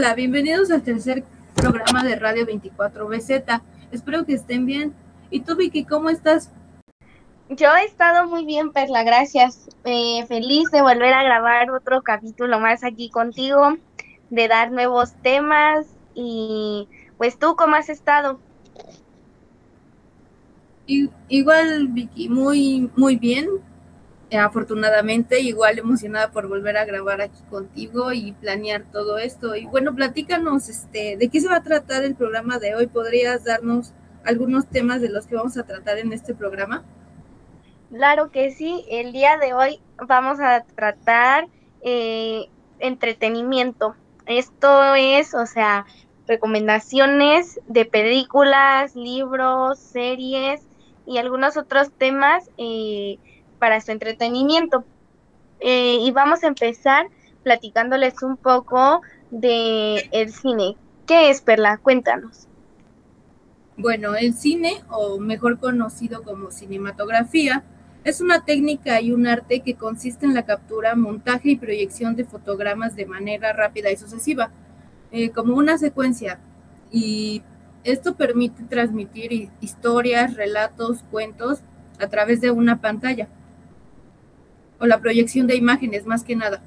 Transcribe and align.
Hola, 0.00 0.14
bienvenidos 0.14 0.70
al 0.70 0.80
tercer 0.80 1.24
programa 1.54 2.02
de 2.02 2.16
Radio 2.16 2.46
24BZ. 2.46 3.60
Espero 3.92 4.24
que 4.24 4.32
estén 4.32 4.64
bien. 4.64 4.94
¿Y 5.28 5.40
tú, 5.40 5.56
Vicky, 5.56 5.84
cómo 5.84 6.08
estás? 6.08 6.50
Yo 7.50 7.68
he 7.76 7.84
estado 7.84 8.26
muy 8.26 8.46
bien, 8.46 8.72
Perla, 8.72 9.04
gracias. 9.04 9.68
Eh, 9.84 10.24
feliz 10.26 10.70
de 10.70 10.80
volver 10.80 11.12
a 11.12 11.22
grabar 11.22 11.70
otro 11.70 12.00
capítulo 12.00 12.58
más 12.58 12.82
aquí 12.82 13.10
contigo, 13.10 13.76
de 14.30 14.48
dar 14.48 14.72
nuevos 14.72 15.12
temas. 15.20 15.86
Y 16.14 16.88
pues 17.18 17.38
tú, 17.38 17.54
¿cómo 17.54 17.76
has 17.76 17.90
estado? 17.90 18.40
igual, 21.28 21.88
Vicky, 21.88 22.30
muy, 22.30 22.90
muy 22.96 23.16
bien. 23.16 23.50
Eh, 24.30 24.38
afortunadamente, 24.38 25.40
igual 25.40 25.80
emocionada 25.80 26.30
por 26.30 26.46
volver 26.46 26.76
a 26.76 26.84
grabar 26.84 27.20
aquí 27.20 27.42
contigo 27.50 28.12
y 28.12 28.30
planear 28.30 28.84
todo 28.92 29.18
esto. 29.18 29.56
Y 29.56 29.66
bueno, 29.66 29.92
platícanos, 29.92 30.68
este, 30.68 31.16
¿de 31.16 31.28
qué 31.28 31.40
se 31.40 31.48
va 31.48 31.56
a 31.56 31.62
tratar 31.64 32.04
el 32.04 32.14
programa 32.14 32.60
de 32.60 32.76
hoy? 32.76 32.86
¿Podrías 32.86 33.42
darnos 33.42 33.92
algunos 34.24 34.68
temas 34.68 35.00
de 35.00 35.08
los 35.08 35.26
que 35.26 35.34
vamos 35.34 35.56
a 35.56 35.64
tratar 35.64 35.98
en 35.98 36.12
este 36.12 36.32
programa? 36.32 36.84
Claro 37.90 38.30
que 38.30 38.52
sí, 38.52 38.84
el 38.88 39.12
día 39.12 39.36
de 39.36 39.52
hoy 39.52 39.80
vamos 40.06 40.38
a 40.38 40.62
tratar 40.76 41.48
eh, 41.82 42.46
entretenimiento. 42.78 43.96
Esto 44.26 44.94
es, 44.94 45.34
o 45.34 45.44
sea, 45.44 45.86
recomendaciones 46.28 47.58
de 47.66 47.84
películas, 47.84 48.94
libros, 48.94 49.80
series 49.80 50.60
y 51.04 51.18
algunos 51.18 51.56
otros 51.56 51.90
temas 51.90 52.48
eh, 52.58 53.18
para 53.60 53.80
su 53.80 53.92
entretenimiento. 53.92 54.84
Eh, 55.60 55.98
y 56.00 56.10
vamos 56.10 56.42
a 56.42 56.48
empezar 56.48 57.06
platicándoles 57.44 58.22
un 58.22 58.36
poco 58.36 59.02
de 59.30 60.08
el 60.10 60.32
cine. 60.32 60.76
¿Qué 61.06 61.30
es, 61.30 61.42
Perla? 61.42 61.76
Cuéntanos. 61.76 62.48
Bueno, 63.76 64.14
el 64.14 64.34
cine, 64.34 64.82
o 64.90 65.18
mejor 65.18 65.58
conocido 65.58 66.22
como 66.22 66.50
cinematografía, 66.50 67.62
es 68.04 68.20
una 68.20 68.44
técnica 68.44 69.00
y 69.00 69.12
un 69.12 69.26
arte 69.26 69.60
que 69.60 69.74
consiste 69.74 70.26
en 70.26 70.34
la 70.34 70.44
captura, 70.44 70.96
montaje 70.96 71.50
y 71.50 71.56
proyección 71.56 72.16
de 72.16 72.24
fotogramas 72.24 72.96
de 72.96 73.06
manera 73.06 73.52
rápida 73.52 73.90
y 73.90 73.96
sucesiva, 73.96 74.50
eh, 75.12 75.30
como 75.30 75.54
una 75.54 75.78
secuencia. 75.78 76.38
Y 76.90 77.42
esto 77.84 78.14
permite 78.14 78.62
transmitir 78.64 79.50
historias, 79.60 80.34
relatos, 80.34 80.98
cuentos 81.10 81.60
a 81.98 82.06
través 82.08 82.40
de 82.40 82.50
una 82.50 82.80
pantalla 82.80 83.28
o 84.80 84.86
la 84.86 84.98
proyección 84.98 85.46
de 85.46 85.56
imágenes 85.56 86.06
más 86.06 86.24
que 86.24 86.34
nada. 86.34 86.62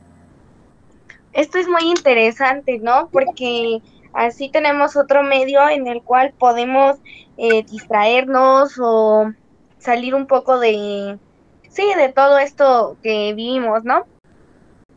Esto 1.33 1.57
es 1.57 1.67
muy 1.67 1.89
interesante, 1.89 2.79
¿no? 2.79 3.09
Porque 3.11 3.81
así 4.13 4.49
tenemos 4.49 4.95
otro 4.95 5.23
medio 5.23 5.67
en 5.67 5.87
el 5.87 6.01
cual 6.03 6.33
podemos 6.37 6.97
eh, 7.37 7.63
distraernos 7.63 8.73
o 8.79 9.33
salir 9.79 10.13
un 10.13 10.27
poco 10.27 10.59
de, 10.59 11.17
sí, 11.69 11.83
de 11.97 12.09
todo 12.09 12.37
esto 12.37 12.97
que 13.01 13.33
vivimos, 13.33 13.83
¿no? 13.83 14.05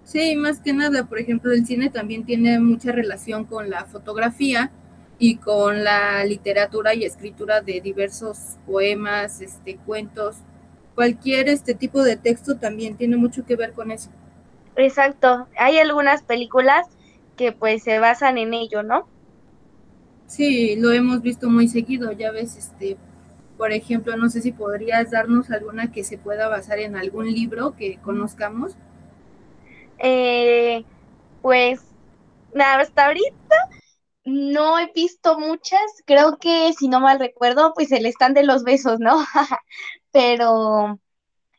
Sí, 0.05 0.37
más 0.37 0.61
que 0.61 0.73
nada, 0.73 1.05
por 1.07 1.19
ejemplo, 1.19 1.53
el 1.53 1.67
cine 1.67 1.91
también 1.91 2.25
tiene 2.25 2.61
mucha 2.61 2.93
relación 2.93 3.45
con 3.45 3.71
la 3.71 3.87
fotografía 3.87 4.71
y 5.19 5.37
con 5.37 5.83
la 5.83 6.25
literatura 6.25 6.95
y 6.95 7.05
escritura 7.05 7.61
de 7.61 7.81
diversos 7.81 8.57
poemas, 8.67 9.41
este, 9.41 9.77
cuentos, 9.77 10.37
cualquier 10.97 11.49
este 11.49 11.77
tipo 11.77 12.03
de 12.03 12.17
texto 12.17 12.57
también 12.59 12.97
tiene 12.97 13.17
mucho 13.17 13.47
que 13.47 13.55
ver 13.55 13.73
con 13.75 13.93
eso. 13.93 14.11
Exacto, 14.77 15.49
hay 15.59 15.79
algunas 15.79 16.23
películas 16.23 16.87
que 17.37 17.53
pues 17.53 17.85
se 17.85 18.01
basan 18.01 18.39
en 18.39 18.55
ello, 18.55 18.83
¿no? 18.83 19.07
Sí, 20.27 20.77
lo 20.77 20.93
hemos 20.93 21.23
visto 21.23 21.49
muy 21.51 21.69
seguido, 21.69 22.13
ya 22.13 22.33
ves, 22.33 22.57
este, 22.57 22.97
por 23.57 23.73
ejemplo, 23.73 24.17
no 24.17 24.29
sé 24.31 24.43
si 24.43 24.53
podrías 24.53 25.11
darnos 25.11 25.51
alguna 25.51 25.93
que 25.93 26.05
se 26.05 26.19
pueda 26.19 26.49
basar 26.49 26.79
en 26.81 26.97
algún 26.97 27.33
libro 27.33 27.77
que 27.77 27.99
conozcamos. 27.99 28.75
Eh, 29.99 30.85
pues, 31.43 31.81
nada, 32.55 32.83
hasta 32.83 33.07
ahorita 33.07 33.57
no 34.25 34.79
he 34.79 34.93
visto 34.93 35.39
muchas, 35.39 35.81
creo 36.07 36.39
que 36.39 36.73
si 36.79 36.89
no 36.89 37.01
mal 37.01 37.19
recuerdo, 37.21 37.73
pues 37.75 37.93
el 37.93 38.07
stand 38.07 38.37
de 38.37 38.43
los 38.45 38.65
besos, 38.65 38.99
¿no? 39.01 39.19
Pero, 40.17 40.99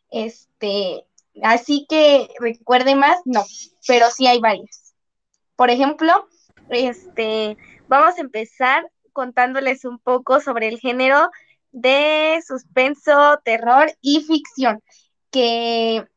este, 0.10 1.06
así 1.44 1.86
que 1.88 2.28
recuerde 2.40 2.96
más, 2.96 3.18
no, 3.24 3.46
pero 3.88 4.08
sí 4.10 4.26
hay 4.26 4.40
varias. 4.40 4.96
Por 5.56 5.70
ejemplo, 5.70 6.28
este, 6.72 7.56
vamos 7.88 8.18
a 8.18 8.22
empezar 8.22 8.90
contándoles 9.14 9.86
un 9.86 10.00
poco 10.00 10.40
sobre 10.40 10.70
el 10.70 10.80
género 10.80 11.30
de 11.72 12.40
suspenso, 12.48 13.40
terror 13.46 13.92
y 14.02 14.22
ficción, 14.22 14.82
que... 15.30 16.08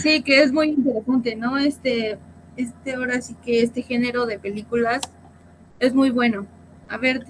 Sí, 0.00 0.24
que 0.24 0.42
es 0.42 0.50
muy 0.50 0.70
interesante, 0.70 1.36
¿no? 1.36 1.56
Este, 1.56 2.18
este, 2.56 2.94
ahora 2.94 3.22
sí 3.22 3.36
que 3.44 3.62
este 3.62 3.82
género 3.82 4.26
de 4.26 4.40
películas 4.40 5.02
es 5.78 5.94
muy 5.94 6.10
bueno. 6.10 6.48
A 6.88 6.98
ver, 6.98 7.24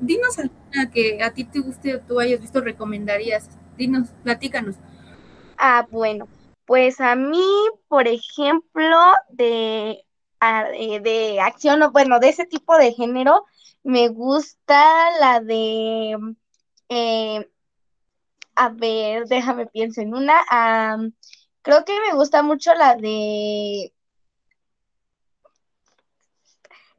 dinos 0.00 0.38
alguna 0.38 0.90
que 0.90 1.22
a 1.22 1.32
ti 1.32 1.44
te 1.44 1.60
guste 1.60 1.96
o 1.96 2.00
tú 2.00 2.18
hayas 2.18 2.40
visto, 2.40 2.60
recomendarías. 2.60 3.48
Dinos, 3.76 4.08
platícanos. 4.22 4.76
Ah, 5.58 5.86
bueno, 5.90 6.28
pues 6.64 7.00
a 7.00 7.14
mí, 7.14 7.44
por 7.88 8.08
ejemplo, 8.08 8.98
de, 9.30 10.04
de 10.40 11.40
acción, 11.40 11.82
o 11.82 11.92
bueno, 11.92 12.18
de 12.18 12.30
ese 12.30 12.46
tipo 12.46 12.76
de 12.78 12.92
género, 12.92 13.44
me 13.82 14.08
gusta 14.08 15.10
la 15.20 15.40
de, 15.40 16.16
eh, 16.88 17.50
a 18.54 18.68
ver, 18.70 19.26
déjame 19.26 19.66
pienso 19.66 20.00
en 20.00 20.14
una. 20.14 20.40
creo 21.62 21.84
que 21.84 21.98
me 22.08 22.14
gusta 22.14 22.42
mucho 22.42 22.74
la 22.74 22.96
de 22.96 23.92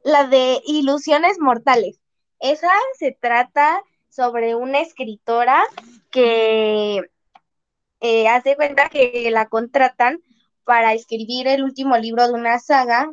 la 0.04 0.26
de 0.28 0.60
Ilusiones 0.66 1.38
Mortales. 1.40 1.98
Esa 2.38 2.70
se 2.98 3.16
trata 3.18 3.82
sobre 4.10 4.54
una 4.54 4.80
escritora 4.80 5.64
que 6.10 7.00
eh, 8.00 8.28
hace 8.28 8.54
cuenta 8.54 8.88
que 8.90 9.30
la 9.32 9.48
contratan 9.48 10.20
para 10.64 10.92
escribir 10.92 11.48
el 11.48 11.64
último 11.64 11.96
libro 11.96 12.26
de 12.28 12.34
una 12.34 12.58
saga 12.58 13.12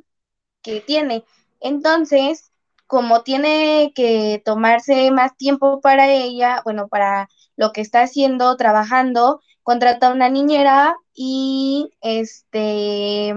que 0.62 0.82
tiene. 0.82 1.24
Entonces, 1.62 2.52
como 2.88 3.24
tiene 3.24 3.94
que 3.96 4.42
tomarse 4.44 5.12
más 5.12 5.36
tiempo 5.38 5.80
para 5.82 6.12
ella, 6.12 6.62
bueno, 6.66 6.90
para 6.90 7.30
lo 7.56 7.72
que 7.72 7.82
está 7.82 8.02
haciendo, 8.02 8.58
trabajando, 8.58 9.42
contrata 9.64 10.08
a 10.08 10.14
una 10.14 10.30
niñera 10.30 10.98
y 11.14 11.92
este, 12.02 13.34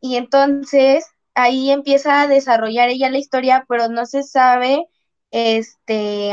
y 0.00 0.16
entonces 0.16 1.06
ahí 1.34 1.70
empieza 1.70 2.22
a 2.22 2.28
desarrollar 2.28 2.88
ella 2.90 3.10
la 3.10 3.18
historia, 3.18 3.64
pero 3.68 3.88
no 3.88 4.06
se 4.06 4.22
sabe, 4.22 4.86
este, 5.30 6.32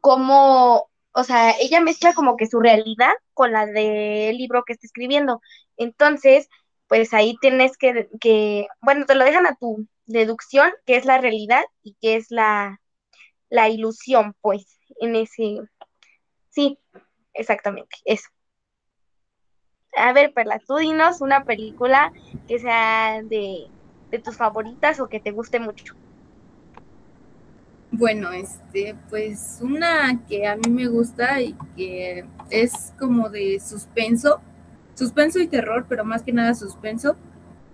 cómo, 0.00 0.90
o 1.12 1.24
sea, 1.24 1.52
ella 1.60 1.80
mezcla 1.80 2.14
como 2.14 2.36
que 2.36 2.46
su 2.46 2.60
realidad 2.60 3.12
con 3.34 3.52
la 3.52 3.66
del 3.66 4.36
libro 4.36 4.64
que 4.64 4.74
está 4.74 4.86
escribiendo. 4.86 5.40
Entonces, 5.76 6.48
pues 6.88 7.14
ahí 7.14 7.36
tienes 7.40 7.76
que, 7.76 8.08
que, 8.20 8.66
bueno, 8.80 9.06
te 9.06 9.14
lo 9.14 9.24
dejan 9.24 9.46
a 9.46 9.56
tu 9.56 9.86
deducción, 10.06 10.72
que 10.86 10.96
es 10.96 11.04
la 11.04 11.18
realidad 11.18 11.62
y 11.82 11.96
que 12.00 12.16
es 12.16 12.30
la, 12.30 12.80
la 13.50 13.68
ilusión, 13.68 14.34
pues, 14.40 14.78
en 15.00 15.16
ese, 15.16 15.60
sí, 16.50 16.78
exactamente, 17.34 17.96
eso. 18.04 18.28
A 19.96 20.12
ver, 20.12 20.32
Perla, 20.32 20.60
tú 20.66 20.76
dinos 20.76 21.20
una 21.20 21.44
película 21.44 22.12
que 22.46 22.58
sea 22.58 23.22
de 23.22 23.68
de 24.10 24.18
tus 24.18 24.36
favoritas 24.36 25.00
o 25.00 25.08
que 25.08 25.20
te 25.20 25.30
guste 25.30 25.60
mucho? 25.60 25.94
Bueno, 27.90 28.32
este, 28.32 28.94
pues 29.08 29.58
una 29.60 30.20
que 30.28 30.46
a 30.46 30.56
mí 30.56 30.70
me 30.70 30.88
gusta 30.88 31.40
y 31.40 31.54
que 31.76 32.24
es 32.50 32.92
como 32.98 33.30
de 33.30 33.60
suspenso, 33.60 34.40
suspenso 34.94 35.38
y 35.38 35.46
terror, 35.46 35.86
pero 35.88 36.04
más 36.04 36.22
que 36.22 36.32
nada 36.32 36.54
suspenso, 36.54 37.16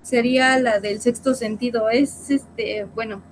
sería 0.03 0.59
la 0.59 0.81
del 0.81 1.01
sexto 1.01 1.35
sentido. 1.35 1.91
Es 1.91 2.31
este, 2.31 2.87
bueno, 2.95 3.23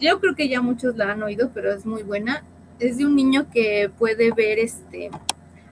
yo 0.00 0.20
creo 0.20 0.34
que 0.34 0.48
ya 0.48 0.60
muchos 0.60 0.96
la 0.96 1.10
han 1.12 1.22
oído, 1.22 1.50
pero 1.52 1.72
es 1.72 1.84
muy 1.84 2.02
buena. 2.02 2.44
Es 2.78 2.98
de 2.98 3.06
un 3.06 3.16
niño 3.16 3.46
que 3.52 3.90
puede 3.98 4.32
ver 4.32 4.58
este 4.58 5.10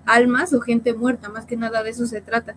almas 0.04 0.52
o 0.52 0.60
gente 0.60 0.92
muerta, 0.92 1.28
más 1.28 1.46
que 1.46 1.56
nada 1.56 1.82
de 1.82 1.90
eso 1.90 2.06
se 2.06 2.20
trata 2.20 2.54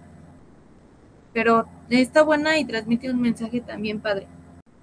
pero 1.35 1.67
está 1.89 2.23
buena 2.23 2.57
y 2.57 2.63
transmite 2.63 3.11
un 3.11 3.21
mensaje 3.21 3.59
también 3.59 3.99
padre. 3.99 4.25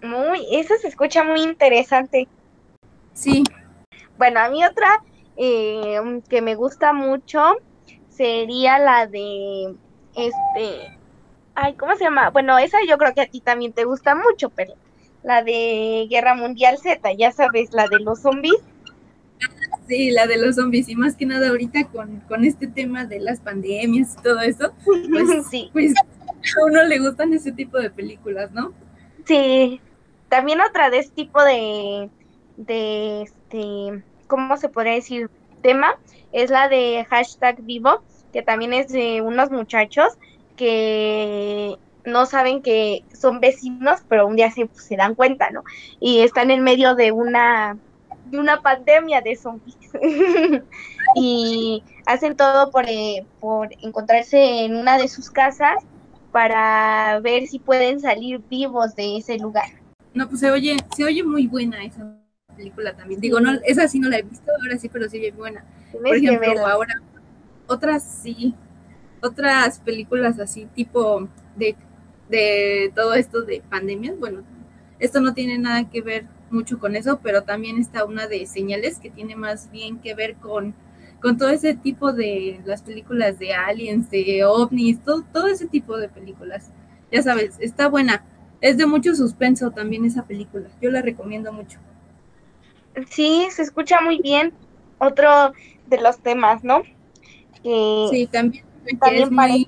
Muy, 0.02 0.46
eso 0.52 0.75
se 0.76 0.88
escucha 0.88 1.25
muy 1.25 1.40
interesante. 1.40 2.28
Sí. 3.14 3.43
Bueno, 4.19 4.38
a 4.38 4.50
mí 4.50 4.62
otra 4.62 5.02
eh, 5.38 6.20
que 6.28 6.43
me 6.43 6.54
gusta 6.54 6.93
mucho 6.93 7.56
sería 8.10 8.78
la 8.78 9.06
de, 9.06 9.75
este, 10.14 10.99
ay, 11.54 11.72
¿cómo 11.72 11.96
se 11.96 12.04
llama? 12.04 12.28
Bueno, 12.28 12.58
esa 12.58 12.76
yo 12.87 12.98
creo 12.98 13.14
que 13.14 13.22
a 13.22 13.31
ti 13.31 13.40
también 13.40 13.72
te 13.72 13.84
gusta 13.84 14.14
mucho, 14.14 14.50
pero 14.50 14.75
la 15.22 15.43
de 15.43 16.06
Guerra 16.10 16.34
Mundial 16.34 16.76
Z, 16.76 17.00
ya 17.14 17.32
sabes, 17.32 17.72
la 17.72 17.88
de 17.88 17.98
los 18.00 18.20
zombies. 18.20 18.60
Sí, 19.88 20.10
la 20.10 20.26
de 20.26 20.37
los 20.37 20.56
zombies, 20.56 20.90
y 20.90 20.96
más 20.96 21.16
que 21.16 21.25
nada 21.25 21.48
ahorita 21.48 21.87
con, 21.88 22.20
con 22.28 22.44
este 22.44 22.66
tema 22.66 23.06
de 23.06 23.20
las 23.20 23.40
pandemias 23.40 24.16
y 24.19 24.22
todo 24.22 24.40
eso, 24.40 24.75
pues, 24.84 25.46
sí. 25.50 25.70
pues 25.72 25.94
a 26.60 26.64
uno 26.66 26.84
le 26.84 26.98
gustan 26.98 27.32
ese 27.32 27.52
tipo 27.52 27.78
de 27.78 27.90
películas, 27.90 28.50
¿no? 28.52 28.72
Sí, 29.24 29.80
también 30.28 30.60
otra 30.60 30.90
de 30.90 30.98
este 30.98 31.14
tipo 31.14 31.42
de, 31.44 32.10
de 32.56 33.22
este, 33.22 34.02
¿cómo 34.26 34.56
se 34.56 34.68
podría 34.68 34.94
decir? 34.94 35.30
Tema, 35.62 35.96
es 36.32 36.50
la 36.50 36.68
de 36.68 37.06
hashtag 37.08 37.62
vivo, 37.62 38.02
que 38.32 38.42
también 38.42 38.72
es 38.72 38.88
de 38.88 39.20
unos 39.20 39.50
muchachos 39.50 40.18
que 40.56 41.78
no 42.04 42.26
saben 42.26 42.62
que 42.62 43.04
son 43.12 43.38
vecinos, 43.38 44.00
pero 44.08 44.26
un 44.26 44.34
día 44.34 44.50
se, 44.50 44.68
se 44.72 44.96
dan 44.96 45.14
cuenta, 45.14 45.50
¿no? 45.50 45.62
Y 46.00 46.22
están 46.22 46.50
en 46.50 46.64
medio 46.64 46.96
de 46.96 47.12
una, 47.12 47.76
de 48.26 48.38
una 48.40 48.60
pandemia 48.60 49.20
de 49.20 49.36
zombies. 49.36 49.76
y 51.14 51.84
hacen 52.06 52.36
todo 52.36 52.70
por, 52.70 52.86
eh, 52.88 53.24
por 53.38 53.68
encontrarse 53.82 54.64
en 54.64 54.76
una 54.76 54.98
de 54.98 55.08
sus 55.08 55.30
casas 55.30 55.76
para 56.32 57.20
ver 57.20 57.46
si 57.46 57.58
pueden 57.58 58.00
salir 58.00 58.40
vivos 58.50 58.96
de 58.96 59.19
ese 59.19 59.38
lugar. 59.38 59.69
No, 60.14 60.29
pues 60.29 60.40
se 60.40 60.50
oye, 60.50 60.76
se 60.96 61.05
oye 61.05 61.23
muy 61.23 61.46
buena 61.46 61.84
esa 61.84 62.17
película 62.56 62.94
también. 62.94 63.20
Digo, 63.20 63.40
no, 63.40 63.52
esa 63.64 63.87
sí 63.88 63.99
no 63.99 64.08
la 64.08 64.19
he 64.19 64.23
visto, 64.23 64.50
ahora 64.61 64.79
sí, 64.79 64.88
pero 64.88 65.08
sí 65.08 65.19
oye 65.19 65.31
buena. 65.31 65.64
Por 65.93 66.06
ejemplo, 66.17 66.67
ahora 66.67 66.94
otras 67.67 68.02
sí, 68.02 68.55
otras 69.20 69.79
películas 69.79 70.38
así 70.40 70.67
tipo 70.75 71.29
de, 71.56 71.76
de 72.29 72.93
todo 72.94 73.14
esto 73.14 73.43
de 73.43 73.62
pandemias, 73.69 74.19
bueno, 74.19 74.43
esto 74.99 75.20
no 75.20 75.34
tiene 75.34 75.58
nada 75.58 75.88
que 75.88 76.00
ver 76.00 76.25
mucho 76.50 76.79
con 76.79 76.96
eso, 76.96 77.20
pero 77.23 77.43
también 77.43 77.79
está 77.79 78.05
una 78.05 78.26
de 78.26 78.46
señales 78.46 78.99
que 78.99 79.11
tiene 79.11 79.37
más 79.37 79.70
bien 79.70 79.99
que 79.99 80.14
ver 80.14 80.34
con, 80.37 80.75
con 81.22 81.38
todo 81.38 81.50
ese 81.50 81.74
tipo 81.74 82.12
de 82.12 82.60
las 82.64 82.82
películas 82.82 83.38
de 83.38 83.54
aliens, 83.54 84.10
de 84.10 84.44
ovnis, 84.44 85.02
todo, 85.04 85.22
todo 85.32 85.46
ese 85.46 85.69
tipo 85.69 85.96
de 85.96 86.08
películas. 86.08 86.70
Ya 87.12 87.22
sabes, 87.22 87.54
está 87.60 87.88
buena. 87.88 88.24
Es 88.60 88.76
de 88.76 88.86
mucho 88.86 89.14
suspenso 89.14 89.70
también 89.70 90.04
esa 90.04 90.24
película. 90.24 90.69
Yo 90.80 90.90
la 90.90 91.00
recomiendo 91.00 91.52
mucho. 91.52 91.78
Sí, 93.08 93.46
se 93.50 93.62
escucha 93.62 94.00
muy 94.00 94.20
bien. 94.20 94.52
Otro 94.98 95.52
de 95.86 96.00
los 96.00 96.19
temas, 96.19 96.64
¿no? 96.64 96.82
sí, 97.62 98.28
también, 98.30 98.64
también 98.98 99.32
muy... 99.32 99.66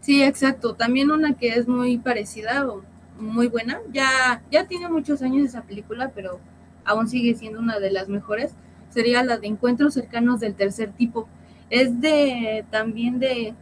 Sí, 0.00 0.22
exacto. 0.22 0.74
También 0.74 1.10
una 1.10 1.34
que 1.34 1.48
es 1.48 1.68
muy 1.68 1.98
parecida 1.98 2.66
o 2.66 2.82
muy 3.18 3.48
buena. 3.48 3.78
Ya, 3.92 4.42
ya 4.50 4.66
tiene 4.66 4.88
muchos 4.88 5.20
años 5.20 5.44
esa 5.44 5.62
película, 5.62 6.10
pero 6.14 6.40
aún 6.88 7.08
sigue 7.08 7.34
siendo 7.34 7.60
una 7.60 7.78
de 7.78 7.90
las 7.90 8.08
mejores. 8.08 8.52
Sería 8.90 9.22
la 9.22 9.36
de 9.36 9.46
Encuentros 9.46 9.94
cercanos 9.94 10.40
del 10.40 10.54
tercer 10.54 10.92
tipo. 10.92 11.28
Es 11.70 12.00
de 12.00 12.64
también 12.70 13.20
de 13.20 13.54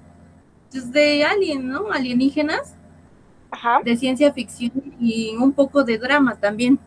pues 0.71 0.93
de 0.93 1.25
alien, 1.25 1.69
¿no? 1.69 1.91
Alienígenas. 1.91 2.75
Ajá. 3.51 3.81
De 3.85 3.97
ciencia 3.97 4.33
ficción 4.33 4.73
y 5.01 5.35
un 5.37 5.53
poco 5.53 5.85
de 5.85 5.99
drama 5.99 6.37
también. 6.37 6.79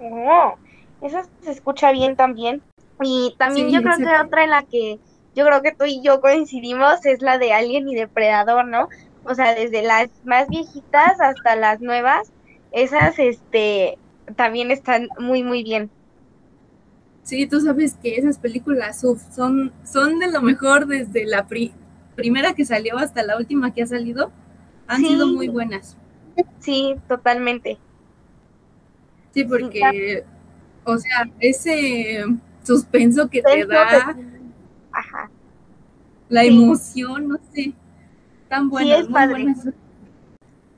Oh, 0.00 0.54
eso 1.00 1.20
se 1.42 1.50
escucha 1.50 1.92
bien 1.92 2.16
también. 2.16 2.62
Y 3.00 3.34
también 3.38 3.70
yo 3.70 3.82
creo 3.82 3.96
que 3.98 4.26
otra 4.26 4.44
en 4.44 4.50
la 4.50 4.62
que 4.62 4.98
yo 5.34 5.44
creo 5.44 5.62
que 5.62 5.72
tú 5.72 5.84
y 5.84 6.00
yo 6.02 6.20
coincidimos 6.20 7.04
es 7.04 7.20
la 7.20 7.38
de 7.38 7.52
Alien 7.52 7.88
y 7.88 7.94
Depredador, 7.94 8.66
¿no? 8.66 8.88
O 9.24 9.34
sea, 9.34 9.54
desde 9.54 9.82
las 9.82 10.08
más 10.24 10.48
viejitas 10.48 11.20
hasta 11.20 11.56
las 11.56 11.80
nuevas, 11.80 12.32
esas 12.72 13.18
este 13.18 13.98
también 14.34 14.70
están 14.70 15.08
muy 15.18 15.42
muy 15.42 15.62
bien. 15.62 15.90
Sí, 17.22 17.46
tú 17.46 17.60
sabes 17.60 17.94
que 17.94 18.16
esas 18.16 18.38
películas 18.38 19.00
son, 19.00 19.72
son 19.84 20.18
de 20.20 20.30
lo 20.30 20.42
mejor 20.42 20.86
desde 20.86 21.24
la 21.26 21.46
primera 22.14 22.54
que 22.54 22.64
salió 22.64 22.98
hasta 22.98 23.22
la 23.24 23.36
última 23.36 23.74
que 23.74 23.82
ha 23.82 23.86
salido. 23.86 24.30
Han 24.86 25.04
sido 25.04 25.26
muy 25.26 25.48
buenas. 25.48 25.96
Sí, 26.60 26.94
totalmente. 27.08 27.78
Sí, 29.34 29.44
porque, 29.44 30.24
o 30.84 30.96
sea, 30.98 31.28
ese 31.40 32.24
suspenso 32.62 33.28
que 33.28 33.42
te 33.42 33.66
da, 33.66 34.16
Ajá. 34.92 35.30
la 36.28 36.44
emoción, 36.44 37.28
no 37.28 37.38
sé, 37.52 37.72
tan 38.48 38.70
buena, 38.70 39.04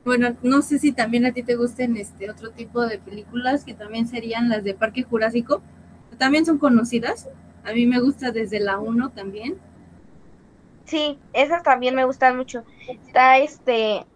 Bueno, 0.05 0.35
no 0.43 0.63
sé 0.63 0.79
si 0.79 0.93
también 0.93 1.27
a 1.27 1.33
ti 1.33 1.43
te 1.43 1.57
gusten 1.57 1.97
este 1.97 2.31
otro 2.31 2.51
tipo 2.51 2.87
de 2.87 2.99
películas 2.99 3.65
que 3.65 3.75
también 3.75 4.09
serían 4.09 4.49
las 4.49 4.65
de 4.65 4.75
Parque 4.75 5.03
Jurásico, 5.03 5.61
también 6.19 6.47
son 6.47 6.59
conocidas. 6.59 7.29
A 7.65 7.73
mí 7.73 7.87
me 7.87 8.01
gusta 8.01 8.31
desde 8.31 8.61
la 8.61 8.79
1 8.79 9.11
también. 9.11 9.57
Sí, 10.85 11.19
esas 11.35 11.63
también 11.63 11.95
me 11.95 12.05
gustan 12.05 12.37
mucho. 12.37 12.65
Está 12.89 13.39
este 13.39 14.07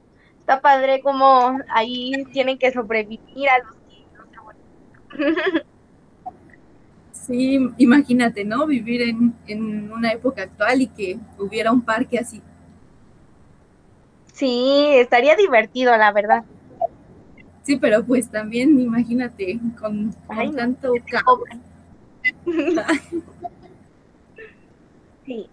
está 0.41 0.61
padre 0.61 1.01
como 1.03 1.59
ahí 1.69 2.13
tienen 2.33 2.59
que 2.59 2.73
sobrevivir 2.73 3.49
a 3.49 3.59
los 3.59 3.77
Sí, 7.13 7.71
imagínate, 7.79 8.45
¿no? 8.45 8.67
Vivir 8.67 9.03
en, 9.03 9.35
en 9.47 9.93
una 9.93 10.11
época 10.13 10.43
actual 10.43 10.81
y 10.83 10.89
que 10.89 11.19
hubiera 11.39 11.71
un 11.71 11.83
parque 11.83 12.19
así. 12.19 12.43
Sí, 14.33 14.89
estaría 14.95 15.37
divertido, 15.37 15.97
la 15.97 16.13
verdad. 16.13 16.45
Sí, 17.63 17.77
pero 17.77 18.05
pues 18.05 18.31
también 18.31 18.81
imagínate 18.81 19.61
con, 19.79 20.15
tanto 20.57 20.95
sí. 25.27 25.49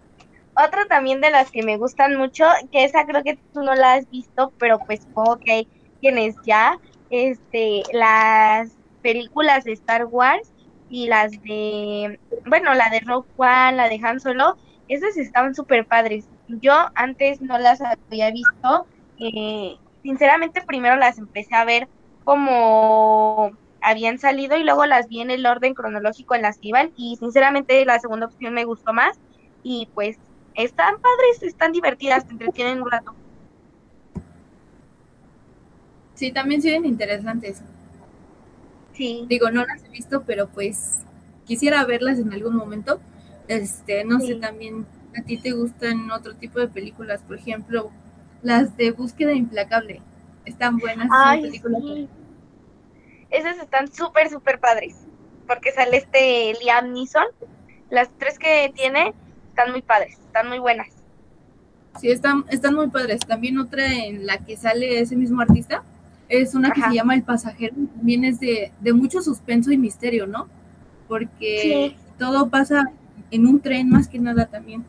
Otra 0.54 0.86
también 0.86 1.20
de 1.20 1.30
las 1.30 1.50
que 1.50 1.62
me 1.62 1.76
gustan 1.76 2.16
mucho, 2.16 2.44
que 2.72 2.84
esa 2.84 3.06
creo 3.06 3.22
que 3.22 3.38
tú 3.52 3.62
no 3.62 3.74
la 3.74 3.94
has 3.94 4.10
visto, 4.10 4.52
pero 4.58 4.78
pues 4.80 5.02
supongo 5.02 5.38
que 5.38 5.52
hay 5.52 5.68
quienes 6.00 6.34
ya, 6.44 6.78
este, 7.10 7.82
las 7.92 8.72
películas 9.02 9.64
de 9.64 9.72
Star 9.72 10.06
Wars 10.06 10.52
y 10.88 11.06
las 11.06 11.30
de, 11.42 12.18
bueno, 12.46 12.74
la 12.74 12.88
de 12.90 13.00
Rogue 13.00 13.28
One, 13.36 13.76
la 13.76 13.88
de 13.88 14.00
Han 14.02 14.20
Solo, 14.20 14.56
esas 14.88 15.16
estaban 15.16 15.54
súper 15.54 15.86
padres. 15.86 16.26
Yo 16.60 16.72
antes 16.94 17.40
no 17.40 17.58
las 17.58 17.80
había 17.80 18.30
visto, 18.30 18.86
eh, 19.18 19.76
sinceramente 20.02 20.62
primero 20.66 20.96
las 20.96 21.18
empecé 21.18 21.54
a 21.54 21.64
ver 21.64 21.88
como 22.24 23.52
habían 23.80 24.18
salido 24.18 24.56
y 24.56 24.64
luego 24.64 24.84
las 24.86 25.08
vi 25.08 25.20
en 25.20 25.30
el 25.30 25.46
orden 25.46 25.74
cronológico 25.74 26.34
en 26.34 26.42
las 26.42 26.58
que 26.58 26.68
iban 26.68 26.92
y 26.96 27.16
sinceramente 27.16 27.84
la 27.84 27.98
segunda 27.98 28.26
opción 28.26 28.52
me 28.52 28.64
gustó 28.64 28.92
más 28.92 29.18
y 29.62 29.88
pues 29.94 30.18
están 30.54 30.96
padres, 31.00 31.42
están 31.42 31.72
divertidas, 31.72 32.26
te 32.26 32.32
entretienen 32.32 32.82
un 32.82 32.90
rato. 32.90 33.14
Sí, 36.14 36.32
también 36.32 36.60
siguen 36.60 36.84
interesantes. 36.84 37.62
Digo, 38.98 39.50
no 39.50 39.64
las 39.64 39.82
he 39.84 39.88
visto, 39.88 40.24
pero 40.26 40.48
pues 40.48 40.98
quisiera 41.46 41.82
verlas 41.86 42.18
en 42.18 42.34
algún 42.34 42.54
momento. 42.54 43.00
Este, 43.48 44.04
no 44.04 44.20
sé, 44.20 44.34
también 44.34 44.84
a 45.16 45.22
ti 45.22 45.38
te 45.38 45.52
gustan 45.52 46.10
otro 46.10 46.34
tipo 46.34 46.60
de 46.60 46.68
películas, 46.68 47.22
por 47.22 47.36
ejemplo, 47.36 47.90
las 48.42 48.76
de 48.76 48.90
Búsqueda 48.92 49.32
Implacable. 49.32 50.00
Están 50.44 50.78
buenas 50.78 51.08
Ay, 51.12 51.42
películas. 51.42 52.08
Esas 53.30 53.58
están 53.58 53.92
súper, 53.92 54.28
súper 54.28 54.58
padres, 54.58 54.96
porque 55.46 55.72
sale 55.72 55.98
este 55.98 56.54
Liam 56.62 56.92
Neeson. 56.92 57.26
Las 57.90 58.08
tres 58.18 58.38
que 58.38 58.72
tiene 58.74 59.14
están 59.48 59.72
muy 59.72 59.82
padres, 59.82 60.18
están 60.26 60.48
muy 60.48 60.58
buenas. 60.58 60.88
Sí, 62.00 62.10
están, 62.10 62.44
están 62.48 62.74
muy 62.74 62.88
padres. 62.88 63.20
También 63.20 63.58
otra 63.58 63.92
en 63.92 64.26
la 64.26 64.38
que 64.38 64.56
sale 64.56 65.00
ese 65.00 65.16
mismo 65.16 65.40
artista, 65.40 65.82
es 66.28 66.54
una 66.54 66.70
que 66.70 66.80
se 66.80 66.94
llama 66.94 67.14
El 67.14 67.24
Pasajero, 67.24 67.74
también 67.96 68.24
es 68.24 68.38
de, 68.38 68.70
mucho 68.94 69.20
suspenso 69.20 69.72
y 69.72 69.76
misterio, 69.76 70.26
¿no? 70.26 70.46
Porque 71.08 71.96
todo 72.18 72.48
pasa 72.48 72.84
en 73.32 73.46
un 73.46 73.60
tren 73.60 73.90
más 73.90 74.06
que 74.08 74.20
nada 74.20 74.46
también. 74.46 74.84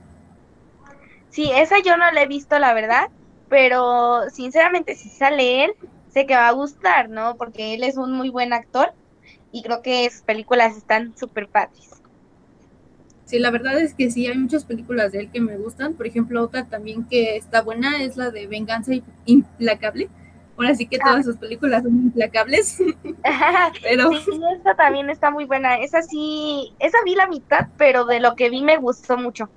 Sí, 1.31 1.49
esa 1.53 1.79
yo 1.79 1.97
no 1.97 2.11
la 2.11 2.23
he 2.23 2.27
visto, 2.27 2.59
la 2.59 2.73
verdad, 2.73 3.09
pero 3.49 4.29
sinceramente 4.29 4.95
si 4.95 5.09
sale 5.09 5.65
él, 5.65 5.73
sé 6.09 6.25
que 6.25 6.35
va 6.35 6.47
a 6.47 6.53
gustar, 6.53 7.09
¿no? 7.09 7.35
Porque 7.35 7.73
él 7.73 7.83
es 7.83 7.97
un 7.97 8.13
muy 8.13 8.29
buen 8.29 8.53
actor 8.53 8.93
y 9.51 9.63
creo 9.63 9.81
que 9.81 10.09
sus 10.09 10.21
películas 10.21 10.77
están 10.77 11.17
súper 11.17 11.47
padres. 11.47 11.89
Sí, 13.25 13.39
la 13.39 13.49
verdad 13.49 13.79
es 13.79 13.93
que 13.93 14.11
sí, 14.11 14.27
hay 14.27 14.37
muchas 14.37 14.65
películas 14.65 15.13
de 15.13 15.19
él 15.21 15.31
que 15.31 15.39
me 15.39 15.57
gustan. 15.57 15.93
Por 15.93 16.05
ejemplo, 16.05 16.43
otra 16.43 16.65
también 16.65 17.05
que 17.05 17.37
está 17.37 17.61
buena 17.61 18.03
es 18.03 18.17
la 18.17 18.29
de 18.29 18.45
Venganza 18.45 18.91
Implacable 19.25 20.09
Ahora 20.61 20.75
sí 20.75 20.85
que 20.85 20.99
todas 20.99 21.25
sus 21.25 21.37
películas 21.37 21.81
son 21.81 21.93
implacables. 21.93 22.77
pero 23.81 24.11
sí, 24.11 24.39
esta 24.55 24.75
también 24.75 25.09
está 25.09 25.31
muy 25.31 25.45
buena. 25.45 25.77
Esa 25.77 26.03
sí, 26.03 26.73
esa 26.77 26.99
vi 27.03 27.15
la 27.15 27.27
mitad, 27.27 27.67
pero 27.77 28.05
de 28.05 28.19
lo 28.19 28.35
que 28.35 28.51
vi 28.51 28.61
me 28.61 28.77
gustó 28.77 29.17
mucho. 29.17 29.49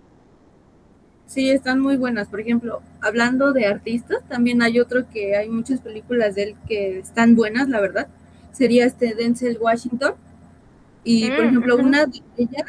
Sí, 1.27 1.51
están 1.51 1.81
muy 1.81 1.97
buenas. 1.97 2.29
Por 2.29 2.41
ejemplo, 2.41 2.83
hablando 3.01 3.53
de 3.53 3.67
artistas, 3.67 4.19
también 4.29 4.63
hay 4.63 4.79
otro 4.79 5.09
que 5.11 5.37
hay 5.37 5.49
muchas 5.49 5.81
películas 5.81 6.35
de 6.35 6.43
él 6.43 6.57
que 6.69 6.99
están 6.99 7.35
buenas, 7.35 7.69
la 7.69 7.81
verdad. 7.81 8.09
Sería 8.53 8.85
este 8.87 9.15
Denzel 9.15 9.59
Washington. 9.61 10.15
Y, 11.03 11.31
por 11.31 11.45
mm, 11.45 11.49
ejemplo, 11.49 11.77
una 11.77 12.07
de 12.07 12.23
ellas 12.37 12.65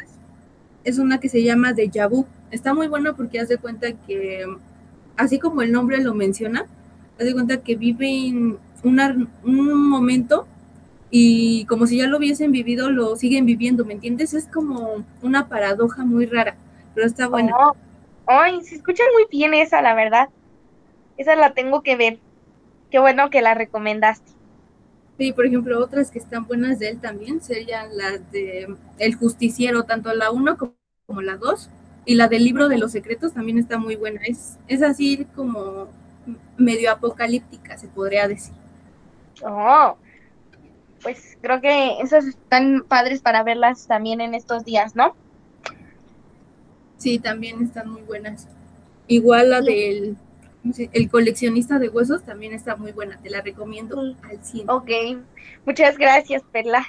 es 0.84 0.98
una 0.98 1.18
que 1.18 1.28
se 1.28 1.42
llama 1.42 1.72
Deja 1.72 2.06
Vu. 2.06 2.26
Está 2.50 2.74
muy 2.74 2.88
buena 2.88 3.14
porque 3.14 3.40
hace 3.40 3.58
cuenta 3.58 3.92
que, 3.92 4.44
así 5.16 5.38
como 5.38 5.62
el 5.62 5.72
nombre 5.72 6.02
lo 6.02 6.14
menciona, 6.14 6.66
hace 7.18 7.32
cuenta 7.32 7.58
que 7.58 7.76
viven 7.76 8.58
un 8.82 9.88
momento 9.88 10.46
y 11.10 11.64
como 11.66 11.86
si 11.86 11.98
ya 11.98 12.06
lo 12.06 12.18
hubiesen 12.18 12.52
vivido, 12.52 12.90
lo 12.90 13.16
siguen 13.16 13.46
viviendo, 13.46 13.84
¿me 13.84 13.94
entiendes? 13.94 14.34
Es 14.34 14.46
como 14.46 15.04
una 15.22 15.48
paradoja 15.48 16.04
muy 16.04 16.26
rara, 16.26 16.56
pero 16.94 17.06
está 17.06 17.28
buena. 17.28 17.52
Oh, 17.58 17.76
ay, 18.26 18.62
se 18.62 18.76
escucha 18.76 19.02
muy 19.14 19.26
bien 19.30 19.54
esa, 19.54 19.82
la 19.82 19.94
verdad. 19.94 20.28
Esa 21.16 21.36
la 21.36 21.54
tengo 21.54 21.82
que 21.82 21.96
ver. 21.96 22.18
Qué 22.90 22.98
bueno 22.98 23.30
que 23.30 23.42
la 23.42 23.54
recomendaste. 23.54 24.32
Sí, 25.18 25.32
por 25.32 25.46
ejemplo, 25.46 25.82
otras 25.82 26.10
que 26.10 26.18
están 26.18 26.46
buenas 26.46 26.78
de 26.78 26.90
él 26.90 27.00
también 27.00 27.40
serían 27.40 27.96
las 27.96 28.30
de 28.32 28.76
El 28.98 29.14
Justiciero, 29.14 29.84
tanto 29.84 30.12
la 30.12 30.30
1 30.30 30.56
como 31.06 31.22
la 31.22 31.36
2. 31.36 31.70
Y 32.04 32.14
la 32.14 32.28
del 32.28 32.44
libro 32.44 32.68
de 32.68 32.78
los 32.78 32.92
secretos 32.92 33.32
también 33.32 33.58
está 33.58 33.78
muy 33.78 33.96
buena. 33.96 34.20
Es, 34.24 34.58
es 34.68 34.82
así 34.82 35.26
como 35.34 35.88
medio 36.56 36.92
apocalíptica, 36.92 37.78
se 37.78 37.88
podría 37.88 38.28
decir. 38.28 38.54
Oh, 39.42 39.96
pues 41.02 41.36
creo 41.40 41.60
que 41.60 42.00
esas 42.00 42.26
están 42.26 42.84
padres 42.86 43.20
para 43.20 43.42
verlas 43.42 43.86
también 43.86 44.20
en 44.20 44.34
estos 44.34 44.64
días, 44.64 44.94
¿no? 44.94 45.14
Sí, 46.98 47.18
también 47.18 47.62
están 47.62 47.90
muy 47.90 48.02
buenas. 48.02 48.48
Igual 49.06 49.50
la 49.50 49.60
del 49.60 50.16
el 50.92 51.10
coleccionista 51.10 51.78
de 51.78 51.88
huesos 51.88 52.24
también 52.24 52.52
está 52.52 52.76
muy 52.76 52.92
buena, 52.92 53.16
te 53.18 53.30
la 53.30 53.40
recomiendo 53.40 54.00
al 54.00 54.42
100. 54.42 54.68
Ok, 54.68 54.90
muchas 55.64 55.96
gracias, 55.96 56.42
Perla. 56.50 56.84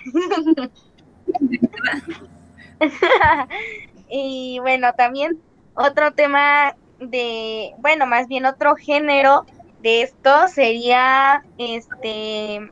y 4.10 4.60
bueno, 4.60 4.94
también 4.94 5.40
otro 5.76 6.12
tema 6.14 6.76
de, 7.00 7.74
bueno, 7.80 8.08
más 8.08 8.28
bien 8.28 8.46
otro 8.46 8.76
género 8.76 9.46
de 9.82 10.02
esto 10.02 10.48
sería 10.48 11.44
este 11.58 12.70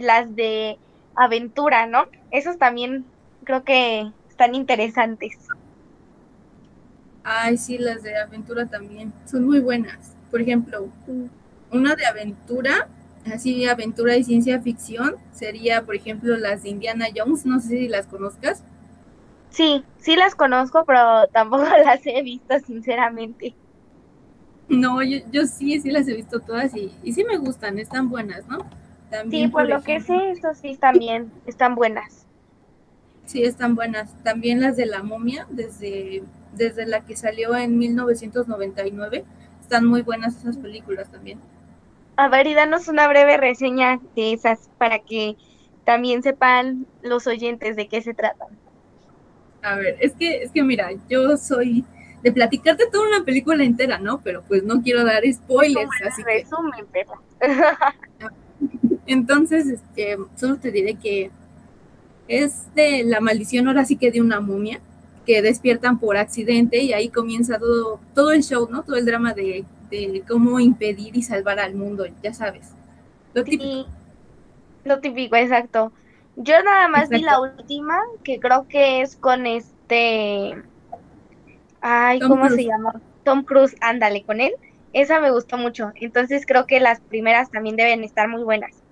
las 0.00 0.34
de 0.34 0.78
aventura, 1.14 1.86
¿no? 1.86 2.06
Esos 2.30 2.58
también 2.58 3.04
creo 3.44 3.64
que 3.64 4.10
están 4.28 4.54
interesantes. 4.54 5.36
Ay, 7.30 7.58
sí, 7.58 7.76
las 7.76 8.02
de 8.02 8.16
aventura 8.16 8.64
también 8.64 9.12
son 9.26 9.44
muy 9.44 9.60
buenas. 9.60 10.14
Por 10.30 10.40
ejemplo, 10.40 10.88
una 11.70 11.94
de 11.94 12.06
aventura, 12.06 12.88
así 13.30 13.66
aventura 13.66 14.16
y 14.16 14.24
ciencia 14.24 14.62
ficción, 14.62 15.16
sería, 15.34 15.82
por 15.82 15.94
ejemplo, 15.94 16.38
las 16.38 16.62
de 16.62 16.70
Indiana 16.70 17.04
Jones, 17.14 17.44
no 17.44 17.60
sé 17.60 17.68
si 17.68 17.88
las 17.88 18.06
conozcas. 18.06 18.62
Sí, 19.50 19.84
sí 19.98 20.16
las 20.16 20.34
conozco, 20.34 20.84
pero 20.86 21.28
tampoco 21.32 21.64
las 21.64 22.00
he 22.06 22.22
visto, 22.22 22.58
sinceramente. 22.60 23.54
No, 24.70 25.02
yo, 25.02 25.18
yo 25.30 25.44
sí, 25.44 25.78
sí 25.82 25.90
las 25.90 26.08
he 26.08 26.14
visto 26.14 26.40
todas 26.40 26.74
y, 26.74 26.90
y 27.02 27.12
sí 27.12 27.24
me 27.24 27.36
gustan, 27.36 27.78
están 27.78 28.08
buenas, 28.08 28.48
¿no? 28.48 28.64
sí, 29.30 29.48
por, 29.48 29.68
lo 29.68 29.82
que 29.82 30.00
sé, 30.00 30.30
eso 30.30 30.54
sí 30.54 30.78
también 30.80 31.30
están 31.46 31.74
buenas. 31.74 32.24
Sí, 33.26 33.44
están 33.44 33.74
buenas. 33.74 34.14
También 34.24 34.62
las 34.62 34.76
de 34.76 34.86
la 34.86 35.02
momia, 35.02 35.46
desde, 35.50 36.22
desde 36.52 36.86
la 36.86 37.00
que 37.00 37.16
salió 37.16 37.54
en 37.56 37.78
1999, 37.78 39.24
están 39.60 39.86
muy 39.86 40.02
buenas 40.02 40.36
esas 40.36 40.56
películas 40.56 41.10
también. 41.10 41.38
A 42.16 42.28
ver, 42.28 42.46
y 42.46 42.54
danos 42.54 42.88
una 42.88 43.06
breve 43.06 43.36
reseña 43.36 44.00
de 44.16 44.32
esas 44.32 44.68
para 44.78 44.98
que 44.98 45.36
también 45.84 46.22
sepan 46.22 46.86
los 47.02 47.26
oyentes 47.26 47.76
de 47.76 47.88
qué 47.88 48.02
se 48.02 48.14
tratan. 48.14 48.48
A 49.62 49.76
ver, 49.76 49.96
es 50.00 50.14
que, 50.14 50.42
es 50.42 50.50
que 50.50 50.62
mira, 50.62 50.90
yo 51.08 51.36
soy 51.36 51.84
de 52.22 52.32
platicarte 52.32 52.86
toda 52.90 53.08
una 53.08 53.24
película 53.24 53.62
entera, 53.62 53.98
¿no? 53.98 54.20
Pero 54.22 54.42
pues 54.46 54.64
no 54.64 54.82
quiero 54.82 55.04
dar 55.04 55.22
spoilers, 55.32 55.90
así 56.06 56.22
resumen, 56.22 56.86
que... 56.92 57.06
Entonces, 59.06 59.66
este, 59.68 60.16
solo 60.36 60.56
te 60.56 60.70
diré 60.70 60.94
que 60.96 61.30
es 62.26 62.74
de 62.74 63.04
la 63.04 63.20
maldición 63.20 63.68
ahora 63.68 63.84
sí 63.84 63.96
que 63.96 64.10
de 64.10 64.20
una 64.20 64.40
momia 64.40 64.80
que 65.28 65.42
despiertan 65.42 65.98
por 65.98 66.16
accidente 66.16 66.78
y 66.78 66.94
ahí 66.94 67.10
comienza 67.10 67.58
todo, 67.58 68.00
todo 68.14 68.32
el 68.32 68.42
show, 68.42 68.66
¿no? 68.70 68.82
Todo 68.82 68.96
el 68.96 69.04
drama 69.04 69.34
de, 69.34 69.62
cómo 70.26 70.58
impedir 70.58 71.14
y 71.14 71.22
salvar 71.22 71.60
al 71.60 71.74
mundo, 71.74 72.06
ya 72.22 72.32
sabes. 72.32 72.72
Lo 73.34 73.44
típico. 73.44 73.86
lo 74.84 75.00
típico, 75.00 75.36
exacto. 75.36 75.92
Yo 76.36 76.54
nada 76.62 76.88
más 76.88 77.10
vi 77.10 77.20
la 77.20 77.42
última, 77.42 77.98
que 78.24 78.40
creo 78.40 78.66
que 78.68 79.02
es 79.02 79.16
con 79.16 79.44
este... 79.44 80.62
Ay, 81.82 82.20
¿cómo 82.20 82.48
se 82.48 82.64
llama? 82.64 82.98
Tom 83.22 83.44
Cruise, 83.44 83.76
ándale, 83.82 84.24
con 84.24 84.40
él. 84.40 84.54
Esa 84.94 85.20
me 85.20 85.30
gustó 85.30 85.58
mucho. 85.58 85.92
Entonces 85.96 86.46
creo 86.46 86.66
que 86.66 86.80
las 86.80 87.00
primeras 87.00 87.50
también 87.50 87.76
deben 87.76 88.02
estar 88.02 88.28
muy 88.28 88.44
buenas. 88.44 88.82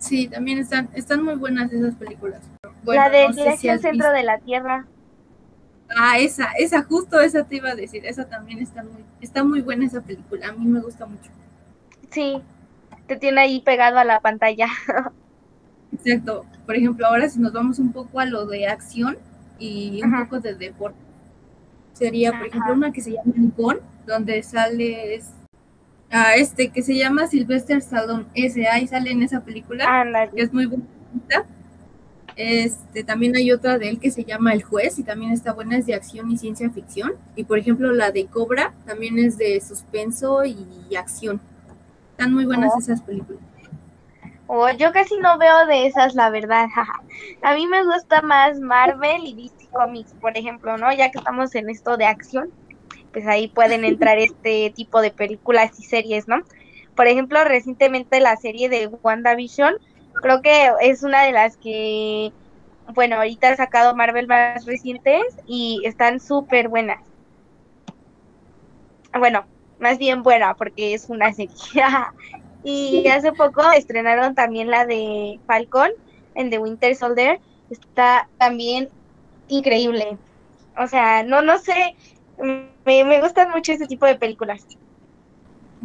Sí, 0.00 0.28
también 0.28 0.58
están, 0.58 0.88
están 0.94 1.22
muy 1.22 1.34
buenas 1.34 1.70
esas 1.70 1.94
películas. 1.94 2.40
la 2.84 3.10
de 3.10 3.28
Dirección 3.28 3.78
Centro 3.78 4.10
de 4.10 4.22
la 4.24 4.38
Tierra. 4.38 4.86
Ah, 5.96 6.18
esa, 6.18 6.52
esa, 6.58 6.82
justo 6.82 7.20
esa 7.20 7.44
te 7.44 7.56
iba 7.56 7.70
a 7.70 7.74
decir, 7.74 8.06
esa 8.06 8.24
también 8.24 8.60
está 8.60 8.82
muy, 8.82 9.04
está 9.20 9.44
muy 9.44 9.60
buena 9.60 9.84
esa 9.84 10.00
película, 10.00 10.48
a 10.48 10.52
mí 10.52 10.64
me 10.64 10.80
gusta 10.80 11.04
mucho. 11.04 11.30
Sí, 12.10 12.40
te 13.06 13.16
tiene 13.16 13.42
ahí 13.42 13.60
pegado 13.60 13.98
a 13.98 14.04
la 14.04 14.20
pantalla. 14.20 14.68
Exacto, 15.92 16.46
por 16.64 16.76
ejemplo, 16.76 17.06
ahora 17.06 17.28
si 17.28 17.38
nos 17.38 17.52
vamos 17.52 17.78
un 17.78 17.92
poco 17.92 18.20
a 18.20 18.24
lo 18.24 18.46
de 18.46 18.68
acción 18.68 19.18
y 19.58 20.00
un 20.02 20.18
poco 20.24 20.40
de 20.40 20.54
deporte, 20.54 20.98
sería, 21.92 22.32
por 22.32 22.46
ejemplo, 22.46 22.72
una 22.72 22.92
que 22.92 23.02
se 23.02 23.10
llama 23.10 23.32
Nicón, 23.36 23.80
donde 24.06 24.42
sale 24.42 25.20
a 26.10 26.34
este 26.34 26.70
que 26.70 26.82
se 26.82 26.96
llama 26.96 27.26
Sylvester 27.26 27.78
Stallone, 27.78 28.26
ese 28.34 28.66
ahí 28.66 28.86
sale 28.86 29.10
en 29.10 29.22
esa 29.22 29.40
película, 29.40 30.28
que 30.34 30.42
es 30.42 30.52
muy 30.52 30.66
bonita. 30.66 31.44
Este, 32.36 33.04
también 33.04 33.36
hay 33.36 33.52
otra 33.52 33.78
de 33.78 33.88
él 33.88 34.00
que 34.00 34.10
se 34.10 34.24
llama 34.24 34.52
El 34.52 34.62
Juez 34.62 34.98
y 34.98 35.02
también 35.02 35.32
está 35.32 35.52
buena, 35.52 35.76
es 35.76 35.86
de 35.86 35.94
acción 35.94 36.30
y 36.30 36.38
ciencia 36.38 36.70
ficción. 36.70 37.12
Y 37.36 37.44
por 37.44 37.58
ejemplo 37.58 37.92
la 37.92 38.10
de 38.10 38.26
Cobra 38.26 38.72
también 38.86 39.18
es 39.18 39.36
de 39.38 39.60
suspenso 39.60 40.44
y 40.44 40.96
acción. 40.96 41.40
Están 42.12 42.34
muy 42.34 42.44
buenas 42.44 42.72
oh. 42.74 42.78
esas 42.78 43.00
películas. 43.02 43.40
Oh, 44.46 44.68
yo 44.70 44.92
casi 44.92 45.16
no 45.18 45.38
veo 45.38 45.66
de 45.66 45.86
esas, 45.86 46.16
la 46.16 46.28
verdad. 46.28 46.66
A 47.42 47.54
mí 47.54 47.68
me 47.68 47.84
gusta 47.84 48.20
más 48.22 48.58
Marvel 48.58 49.24
y 49.24 49.34
DC 49.34 49.68
Comics, 49.70 50.12
por 50.14 50.36
ejemplo, 50.36 50.76
¿no? 50.76 50.92
Ya 50.92 51.12
que 51.12 51.18
estamos 51.18 51.54
en 51.54 51.70
esto 51.70 51.96
de 51.96 52.06
acción 52.06 52.50
pues 53.12 53.26
ahí 53.26 53.48
pueden 53.48 53.84
entrar 53.84 54.18
este 54.18 54.72
tipo 54.74 55.00
de 55.00 55.10
películas 55.10 55.78
y 55.78 55.82
series, 55.82 56.28
¿no? 56.28 56.42
Por 56.94 57.06
ejemplo, 57.06 57.42
recientemente 57.44 58.20
la 58.20 58.36
serie 58.36 58.68
de 58.68 58.88
WandaVision, 58.88 59.74
creo 60.14 60.42
que 60.42 60.70
es 60.80 61.02
una 61.02 61.22
de 61.22 61.32
las 61.32 61.56
que, 61.56 62.32
bueno, 62.94 63.16
ahorita 63.16 63.50
ha 63.50 63.56
sacado 63.56 63.94
Marvel 63.94 64.26
más 64.26 64.66
recientes 64.66 65.22
y 65.46 65.80
están 65.84 66.20
súper 66.20 66.68
buenas. 66.68 67.00
Bueno, 69.18 69.44
más 69.78 69.98
bien 69.98 70.22
buena 70.22 70.54
porque 70.54 70.94
es 70.94 71.08
una 71.08 71.32
serie. 71.32 71.54
y 72.64 73.08
hace 73.08 73.32
poco 73.32 73.62
estrenaron 73.72 74.34
también 74.34 74.70
la 74.70 74.84
de 74.84 75.40
Falcon 75.46 75.90
en 76.34 76.50
The 76.50 76.58
Winter 76.58 76.94
Soldier. 76.94 77.40
Está 77.70 78.28
también 78.38 78.88
increíble. 79.48 80.18
O 80.76 80.86
sea, 80.86 81.22
no, 81.22 81.42
no 81.42 81.58
sé, 81.58 81.94
me, 82.42 83.04
me 83.04 83.20
gustan 83.20 83.50
mucho 83.50 83.72
este 83.72 83.86
tipo 83.86 84.06
de 84.06 84.16
películas. 84.16 84.66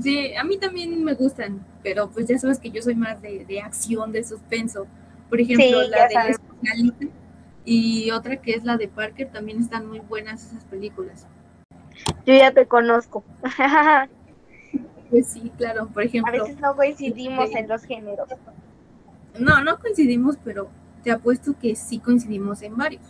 Sí, 0.02 0.36
a 0.36 0.44
mí 0.44 0.58
también 0.58 1.04
me 1.04 1.14
gustan, 1.14 1.66
pero 1.82 2.10
pues 2.10 2.28
ya 2.28 2.38
sabes 2.38 2.60
que 2.60 2.70
yo 2.70 2.82
soy 2.82 2.96
más 2.96 3.22
de, 3.22 3.46
de 3.46 3.62
acción, 3.62 4.12
de 4.12 4.24
suspenso. 4.24 4.88
Por 5.30 5.40
ejemplo, 5.40 5.84
la 5.84 6.08
de 6.08 6.36
y 7.66 8.12
otra 8.12 8.38
que 8.38 8.52
es 8.52 8.64
la 8.64 8.78
de 8.78 8.88
Parker, 8.88 9.30
también 9.32 9.60
están 9.60 9.88
muy 9.88 10.00
buenas 10.00 10.46
esas 10.46 10.64
películas. 10.66 11.26
Yo 12.26 12.36
ya 12.36 12.52
te 12.52 12.68
conozco. 12.68 13.24
pues 15.10 15.28
sí, 15.28 15.52
claro, 15.58 15.88
por 15.88 16.04
ejemplo. 16.04 16.32
A 16.32 16.44
veces 16.44 16.60
no 16.60 16.76
coincidimos 16.76 17.50
en 17.56 17.68
los 17.68 17.84
géneros. 17.84 18.30
No, 19.40 19.64
no 19.64 19.80
coincidimos, 19.80 20.38
pero 20.44 20.68
te 21.04 21.12
apuesto 21.12 21.56
que 21.60 21.76
sí 21.76 21.98
coincidimos 22.00 22.62
en 22.62 22.78
varios. 22.78 23.02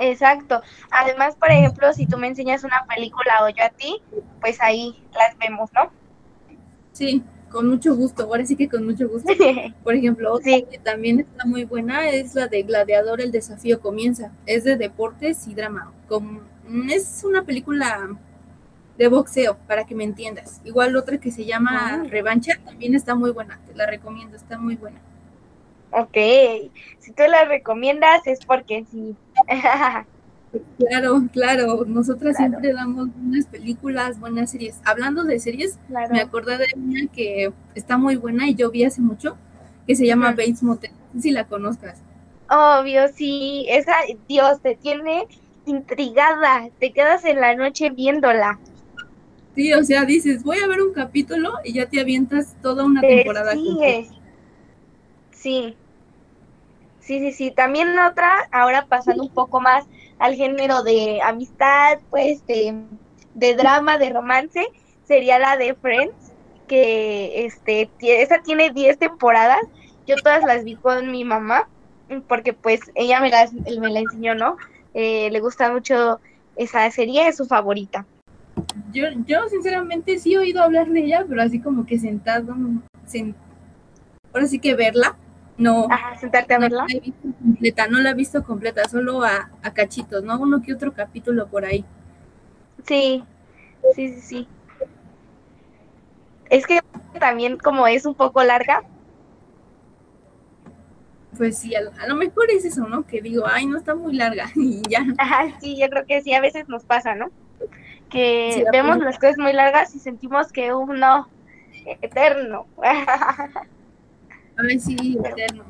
Exacto. 0.00 0.62
Además, 0.90 1.36
por 1.36 1.50
ejemplo, 1.50 1.92
si 1.92 2.06
tú 2.06 2.16
me 2.16 2.26
enseñas 2.26 2.64
una 2.64 2.86
película 2.86 3.44
o 3.44 3.50
yo 3.50 3.64
a 3.64 3.68
ti, 3.68 4.00
pues 4.40 4.58
ahí 4.62 4.96
las 5.12 5.36
vemos, 5.36 5.70
¿no? 5.74 5.90
Sí, 6.92 7.22
con 7.50 7.68
mucho 7.68 7.94
gusto. 7.94 8.24
Ahora 8.24 8.46
sí 8.46 8.56
que 8.56 8.68
con 8.68 8.86
mucho 8.86 9.08
gusto. 9.08 9.30
Por 9.84 9.94
ejemplo, 9.94 10.32
otra 10.32 10.52
que 10.70 10.78
también 10.78 11.20
está 11.20 11.44
muy 11.44 11.64
buena 11.64 12.08
es 12.08 12.34
la 12.34 12.46
de 12.46 12.62
Gladiador, 12.62 13.20
el 13.20 13.30
desafío 13.30 13.80
comienza. 13.80 14.32
Es 14.46 14.64
de 14.64 14.76
deportes 14.76 15.46
y 15.46 15.54
drama. 15.54 15.92
Con, 16.08 16.40
es 16.90 17.22
una 17.22 17.44
película 17.44 18.08
de 18.96 19.08
boxeo, 19.08 19.56
para 19.66 19.84
que 19.84 19.94
me 19.94 20.04
entiendas. 20.04 20.60
Igual 20.64 20.96
otra 20.96 21.18
que 21.18 21.30
se 21.30 21.44
llama 21.44 21.70
ah. 21.72 22.02
Revancha, 22.08 22.58
también 22.64 22.94
está 22.94 23.14
muy 23.14 23.30
buena, 23.30 23.58
te 23.66 23.74
la 23.74 23.86
recomiendo, 23.86 24.36
está 24.36 24.58
muy 24.58 24.76
buena. 24.76 25.00
Ok, 25.92 26.16
si 26.98 27.12
tú 27.12 27.22
la 27.28 27.44
recomiendas 27.46 28.26
es 28.26 28.44
porque 28.44 28.84
sí. 28.90 29.16
Claro, 30.78 31.22
claro, 31.32 31.84
nosotras 31.86 32.36
siempre 32.36 32.72
damos 32.72 33.08
buenas 33.14 33.46
películas, 33.46 34.18
buenas 34.18 34.50
series. 34.50 34.80
Hablando 34.84 35.22
de 35.22 35.38
series, 35.38 35.78
me 36.10 36.20
acordé 36.20 36.58
de 36.58 36.66
una 36.74 37.06
que 37.12 37.52
está 37.74 37.96
muy 37.96 38.16
buena 38.16 38.48
y 38.48 38.56
yo 38.56 38.70
vi 38.70 38.84
hace 38.84 39.00
mucho, 39.00 39.36
que 39.86 39.94
se 39.94 40.06
llama 40.06 40.30
Bates 40.30 40.62
Motel, 40.62 40.90
si 41.20 41.30
la 41.30 41.44
conozcas. 41.44 41.98
Obvio, 42.50 43.06
sí, 43.14 43.66
esa, 43.68 43.94
Dios, 44.28 44.60
te 44.60 44.74
tiene 44.74 45.28
intrigada, 45.66 46.68
te 46.80 46.92
quedas 46.92 47.24
en 47.24 47.40
la 47.40 47.54
noche 47.54 47.90
viéndola. 47.90 48.58
Sí, 49.54 49.72
o 49.72 49.84
sea, 49.84 50.04
dices, 50.04 50.42
voy 50.42 50.58
a 50.58 50.66
ver 50.66 50.82
un 50.82 50.92
capítulo 50.92 51.52
y 51.64 51.74
ya 51.74 51.86
te 51.86 52.00
avientas 52.00 52.56
toda 52.60 52.84
una 52.84 53.02
temporada. 53.02 53.52
Sí, 55.32 55.76
sí, 57.00 57.18
sí, 57.18 57.32
sí, 57.32 57.50
también 57.50 57.98
otra, 57.98 58.48
ahora 58.52 58.86
pasando 58.86 59.22
un 59.22 59.30
poco 59.30 59.60
más 59.60 59.84
al 60.18 60.34
género 60.34 60.82
de 60.82 61.20
amistad, 61.22 61.98
pues 62.10 62.44
de, 62.46 63.54
drama, 63.56 63.98
de 63.98 64.10
romance, 64.10 64.66
sería 65.04 65.38
la 65.38 65.56
de 65.56 65.74
Friends, 65.74 66.32
que 66.68 67.46
este, 67.46 67.90
esa 68.00 68.38
tiene 68.42 68.70
10 68.70 68.98
temporadas, 68.98 69.60
yo 70.06 70.16
todas 70.16 70.44
las 70.44 70.64
vi 70.64 70.76
con 70.76 71.10
mi 71.10 71.24
mamá, 71.24 71.68
porque 72.28 72.52
pues 72.52 72.80
ella 72.94 73.20
me 73.20 73.30
la, 73.30 73.48
me 73.80 73.90
la 73.90 74.00
enseñó, 74.00 74.34
¿no? 74.34 74.56
Eh, 74.94 75.30
le 75.30 75.40
gusta 75.40 75.72
mucho 75.72 76.20
esa 76.56 76.90
serie, 76.90 77.28
es 77.28 77.36
su 77.36 77.46
favorita. 77.46 78.06
Yo, 78.92 79.06
yo 79.26 79.48
sinceramente 79.48 80.18
sí 80.18 80.34
he 80.34 80.38
oído 80.38 80.62
hablar 80.62 80.88
de 80.88 81.00
ella, 81.00 81.24
pero 81.28 81.42
así 81.42 81.60
como 81.60 81.86
que 81.86 81.98
sentado, 81.98 82.54
ahora 84.32 84.46
sí 84.46 84.58
que 84.58 84.74
verla, 84.74 85.16
no, 85.60 85.88
sentarte 86.18 86.54
a 86.54 86.58
verla. 86.58 86.82
No 86.82 86.88
la 86.88 86.94
he 86.94 87.00
visto 87.00 87.28
completa, 87.42 87.88
no 87.88 88.00
la 88.00 88.10
he 88.10 88.14
visto 88.14 88.42
completa, 88.42 88.88
solo 88.88 89.22
a, 89.22 89.50
cachitos, 89.74 90.24
¿no? 90.24 90.38
Uno 90.40 90.62
que 90.62 90.72
otro 90.72 90.92
capítulo 90.92 91.46
por 91.46 91.64
ahí. 91.64 91.84
Sí, 92.86 93.22
sí, 93.94 94.08
sí, 94.14 94.20
sí. 94.20 94.48
Es 96.48 96.66
que 96.66 96.80
también 97.18 97.58
como 97.58 97.86
es 97.86 98.06
un 98.06 98.14
poco 98.14 98.42
larga. 98.42 98.82
Pues 101.36 101.58
sí, 101.58 101.74
a 101.74 102.06
lo, 102.06 102.16
mejor 102.16 102.50
es 102.50 102.64
eso, 102.64 102.88
¿no? 102.88 103.02
Que 103.06 103.20
digo, 103.20 103.44
ay, 103.46 103.66
no 103.66 103.76
está 103.76 103.94
muy 103.94 104.14
larga 104.14 104.50
y 104.56 104.82
ya. 104.88 105.04
Ajá, 105.18 105.58
sí, 105.60 105.78
yo 105.78 105.88
creo 105.88 106.06
que 106.06 106.22
sí, 106.22 106.32
a 106.32 106.40
veces 106.40 106.68
nos 106.68 106.84
pasa, 106.84 107.14
¿no? 107.14 107.30
Que 108.08 108.64
vemos 108.72 108.98
las 108.98 109.18
cosas 109.18 109.38
muy 109.38 109.52
largas 109.52 109.94
y 109.94 110.00
sentimos 110.00 110.50
que 110.50 110.72
uno 110.72 111.28
eterno. 112.00 112.66
Ay, 114.68 114.78
sí, 114.78 115.18
eterno. 115.22 115.64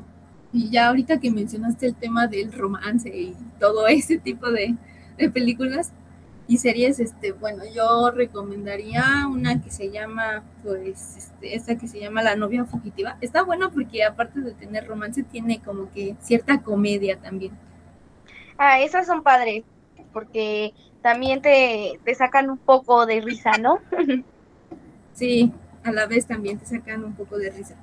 Y 0.53 0.69
ya 0.69 0.89
ahorita 0.89 1.19
que 1.19 1.31
mencionaste 1.31 1.87
el 1.87 1.95
tema 1.95 2.27
del 2.27 2.51
romance 2.51 3.09
y 3.09 3.35
todo 3.59 3.87
ese 3.87 4.17
tipo 4.17 4.51
de, 4.51 4.75
películas 5.33 5.91
y 6.47 6.57
series, 6.57 6.99
este, 6.99 7.31
bueno, 7.31 7.63
yo 7.73 8.09
recomendaría 8.11 9.27
una 9.27 9.61
que 9.61 9.69
se 9.69 9.91
llama, 9.91 10.43
pues, 10.63 11.15
este, 11.15 11.55
esta 11.55 11.77
que 11.77 11.87
se 11.87 11.99
llama 11.99 12.23
La 12.23 12.35
novia 12.35 12.65
fugitiva. 12.65 13.17
Está 13.21 13.43
bueno 13.43 13.71
porque 13.71 14.03
aparte 14.03 14.41
de 14.41 14.51
tener 14.51 14.87
romance, 14.87 15.23
tiene 15.23 15.59
como 15.59 15.91
que 15.91 16.15
cierta 16.21 16.61
comedia 16.61 17.17
también. 17.17 17.53
Ah, 18.57 18.81
esas 18.81 19.05
son 19.05 19.23
padres, 19.23 19.63
porque 20.11 20.73
también 21.01 21.41
te, 21.41 21.99
te 22.03 22.15
sacan 22.15 22.49
un 22.49 22.57
poco 22.57 23.05
de 23.05 23.21
risa, 23.21 23.57
¿no? 23.57 23.79
sí, 25.13 25.51
a 25.83 25.91
la 25.91 26.07
vez 26.07 26.25
también 26.25 26.57
te 26.57 26.65
sacan 26.65 27.03
un 27.03 27.13
poco 27.13 27.37
de 27.37 27.51
risa. 27.51 27.75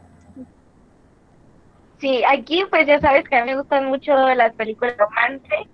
Sí, 2.00 2.22
aquí 2.28 2.64
pues 2.70 2.86
ya 2.86 3.00
sabes 3.00 3.28
que 3.28 3.36
a 3.36 3.44
mí 3.44 3.50
me 3.50 3.58
gustan 3.58 3.86
mucho 3.86 4.12
las 4.34 4.52
películas 4.54 4.96
romance. 4.96 5.68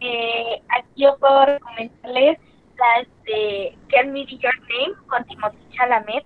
Eh, 0.00 0.62
aquí 0.68 0.88
yo 1.02 1.16
puedo 1.18 1.44
recomendarles 1.44 2.38
las 2.78 3.06
de 3.24 3.76
Can 3.88 4.12
Me 4.12 4.24
Your 4.26 4.54
Name 4.60 4.94
con 5.08 5.24
Timothy 5.24 5.58
Chalamet. 5.72 6.24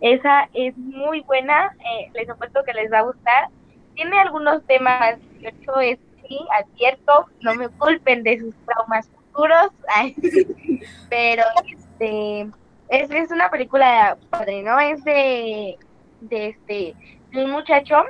Esa 0.00 0.48
es 0.52 0.76
muy 0.76 1.20
buena, 1.20 1.74
eh, 1.78 2.10
les 2.14 2.28
apuesto 2.28 2.64
que 2.64 2.74
les 2.74 2.92
va 2.92 2.98
a 2.98 3.02
gustar. 3.02 3.48
Tiene 3.94 4.18
algunos 4.18 4.64
temas 4.66 5.18
18, 5.38 5.80
es 5.80 5.98
sí, 6.28 6.40
advierto, 6.52 7.26
no 7.40 7.54
me 7.54 7.68
culpen 7.68 8.24
de 8.24 8.40
sus 8.40 8.54
traumas 8.66 9.08
futuros, 9.08 9.70
pero 11.08 11.44
este 11.64 12.40
es, 12.88 13.10
es 13.10 13.30
una 13.30 13.50
película 13.50 14.18
padre, 14.30 14.62
¿no? 14.62 14.78
Es 14.80 15.02
de, 15.04 15.78
de 16.22 16.48
este 16.48 16.94
de 17.30 17.44
un 17.44 17.50
muchacho 17.50 18.04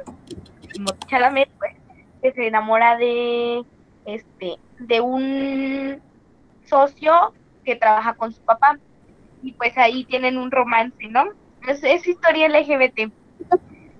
Chalamet, 1.07 1.49
pues, 1.59 1.75
que 2.23 2.33
se 2.33 2.47
enamora 2.47 2.97
de 2.97 3.65
este 4.07 4.57
de 4.79 5.01
un 5.01 6.01
socio 6.67 7.33
que 7.65 7.77
trabaja 7.77 8.15
con 8.15 8.33
su 8.33 8.41
papá 8.43 8.79
y 9.43 9.53
pues 9.53 9.77
ahí 9.77 10.05
tienen 10.05 10.39
un 10.39 10.51
romance, 10.51 11.07
¿no? 11.09 11.25
Es, 11.69 11.83
es 11.85 12.07
historia 12.07 12.49
LGBT. 12.49 13.13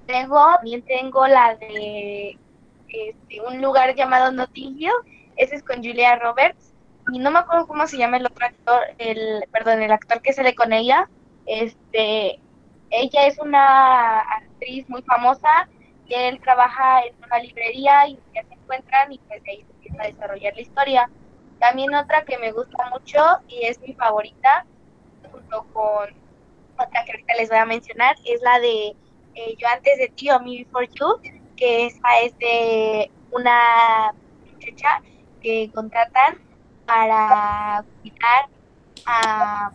Tengo, 0.07 0.47
también 0.57 0.83
tengo 0.83 1.27
la 1.27 1.57
de 1.57 2.39
este, 2.89 3.41
un 3.41 3.61
lugar 3.63 3.95
llamado 3.95 4.33
Notting 4.33 4.77
Hill, 4.79 4.93
ese 5.37 5.57
es 5.57 5.63
con 5.63 5.77
Julia 5.77 6.17
Roberts 6.17 6.75
y 7.13 7.19
no 7.19 7.31
me 7.31 7.39
acuerdo 7.41 7.67
cómo 7.67 7.87
se 7.87 7.99
llama 7.99 8.17
el 8.17 8.27
otro 8.27 8.47
actor, 8.47 8.83
el 8.99 9.45
perdón, 9.51 9.83
el 9.83 9.93
actor 9.93 10.21
que 10.23 10.33
sale 10.33 10.55
con 10.55 10.73
ella. 10.73 11.09
Este, 11.47 12.39
ella 12.91 13.27
es 13.27 13.39
una 13.39 14.21
actriz 14.21 14.89
muy 14.89 15.03
famosa 15.03 15.69
él 16.09 16.41
trabaja 16.41 17.05
en 17.05 17.15
una 17.25 17.39
librería 17.39 18.07
y 18.09 18.19
ya 18.35 18.43
se 18.43 18.55
encuentran 18.55 19.13
y 19.13 19.19
pues 19.19 19.43
ahí 19.49 19.65
se 19.65 19.73
empieza 19.73 20.03
a 20.03 20.07
desarrollar 20.07 20.55
la 20.55 20.61
historia. 20.61 21.11
También 21.59 21.95
otra 21.95 22.25
que 22.25 22.39
me 22.39 22.53
gusta 22.53 22.91
mucho 22.91 23.21
y 23.49 23.65
es 23.65 23.81
mi 23.81 23.95
favorita, 23.95 24.67
junto 25.31 25.65
con 25.73 26.11
otra 26.75 27.05
que 27.05 27.13
ahorita 27.13 27.35
les 27.35 27.49
voy 27.49 27.59
a 27.59 27.67
mencionar, 27.67 28.17
es 28.25 28.41
la 28.43 28.59
de 28.61 28.97
eh, 29.35 29.57
Yo 29.59 29.67
antes 29.69 29.99
de 29.99 30.09
ti 30.09 30.31
o 30.31 30.41
Me 30.41 30.59
Before 30.59 30.89
You, 30.89 31.21
que 31.57 31.87
esa 31.87 32.21
es 32.23 32.37
de 32.39 33.11
una 33.31 34.13
muchacha 34.53 35.03
que 35.41 35.71
contratan 35.75 36.39
para 36.87 37.85
cuidar 38.01 38.49
a 39.07 39.73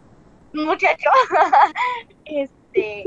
un 0.53 0.65
muchacho 0.65 1.09
este 2.25 3.05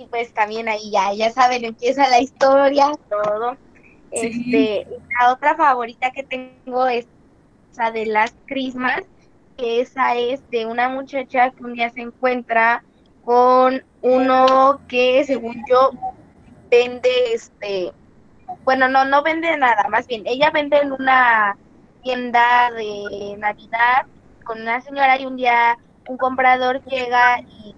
y 0.00 0.06
pues 0.06 0.32
también 0.32 0.66
ahí 0.68 0.90
ya, 0.90 1.12
ya 1.12 1.30
saben, 1.30 1.64
empieza 1.64 2.08
la 2.08 2.20
historia, 2.20 2.90
todo. 3.10 3.56
Este, 4.10 4.86
la 5.20 5.32
otra 5.32 5.54
favorita 5.56 6.10
que 6.10 6.22
tengo 6.22 6.86
es 6.86 7.06
esa 7.70 7.90
de 7.90 8.06
las 8.06 8.34
Christmas, 8.46 9.02
que 9.58 9.82
esa 9.82 10.16
es 10.16 10.40
de 10.50 10.64
una 10.64 10.88
muchacha 10.88 11.50
que 11.50 11.62
un 11.62 11.74
día 11.74 11.90
se 11.90 12.00
encuentra 12.00 12.82
con 13.24 13.84
uno 14.00 14.80
que 14.88 15.22
según 15.24 15.62
yo 15.68 15.90
vende 16.70 17.10
este 17.34 17.92
bueno 18.64 18.88
no 18.88 19.04
no 19.04 19.22
vende 19.22 19.54
nada 19.58 19.88
más 19.90 20.06
bien 20.06 20.22
ella 20.24 20.50
vende 20.50 20.78
en 20.78 20.92
una 20.92 21.56
tienda 22.02 22.70
de 22.70 23.36
navidad 23.36 24.06
con 24.44 24.62
una 24.62 24.80
señora 24.80 25.20
y 25.20 25.26
un 25.26 25.36
día 25.36 25.76
un 26.08 26.16
comprador 26.16 26.82
llega 26.84 27.40
y 27.40 27.74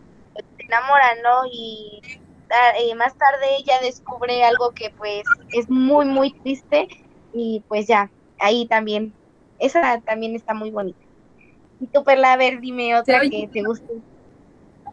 enamoran, 0.72 1.18
¿no? 1.22 1.50
Y 1.52 2.00
eh, 2.80 2.94
más 2.94 3.16
tarde 3.16 3.56
ella 3.58 3.74
descubre 3.82 4.44
algo 4.44 4.72
que 4.72 4.90
pues 4.96 5.22
es 5.52 5.68
muy, 5.68 6.06
muy 6.06 6.32
triste 6.32 6.88
y 7.32 7.62
pues 7.68 7.86
ya, 7.86 8.10
ahí 8.38 8.66
también, 8.66 9.12
esa 9.58 10.00
también 10.00 10.34
está 10.34 10.54
muy 10.54 10.70
bonita. 10.70 10.98
Y 11.80 11.86
tú, 11.86 12.04
Perla, 12.04 12.34
a 12.34 12.36
ver, 12.36 12.60
dime 12.60 12.96
otra 12.96 13.20
que 13.20 13.48
te 13.52 13.62
guste. 13.62 13.92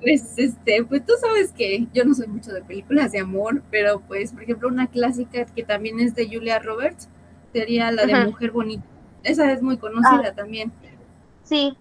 Pues, 0.01 0.37
este, 0.37 0.83
pues 0.85 1.05
tú 1.05 1.13
sabes 1.19 1.51
que 1.51 1.85
yo 1.93 2.05
no 2.05 2.13
soy 2.13 2.27
mucho 2.27 2.51
de 2.53 2.63
películas 2.63 3.11
de 3.11 3.19
amor, 3.19 3.61
pero 3.69 3.99
pues, 3.99 4.31
por 4.31 4.43
ejemplo, 4.43 4.69
una 4.69 4.87
clásica 4.87 5.45
que 5.45 5.63
también 5.63 5.99
es 5.99 6.15
de 6.15 6.27
Julia 6.27 6.59
Roberts 6.59 7.09
sería 7.51 7.91
la 7.91 8.05
de 8.05 8.25
Mujer 8.25 8.51
Bonita. 8.51 8.83
Esa 9.23 9.51
es 9.51 9.61
muy 9.61 9.77
conocida 9.77 10.29
ah. 10.29 10.33
también. 10.33 10.71
Sí. 11.43 11.75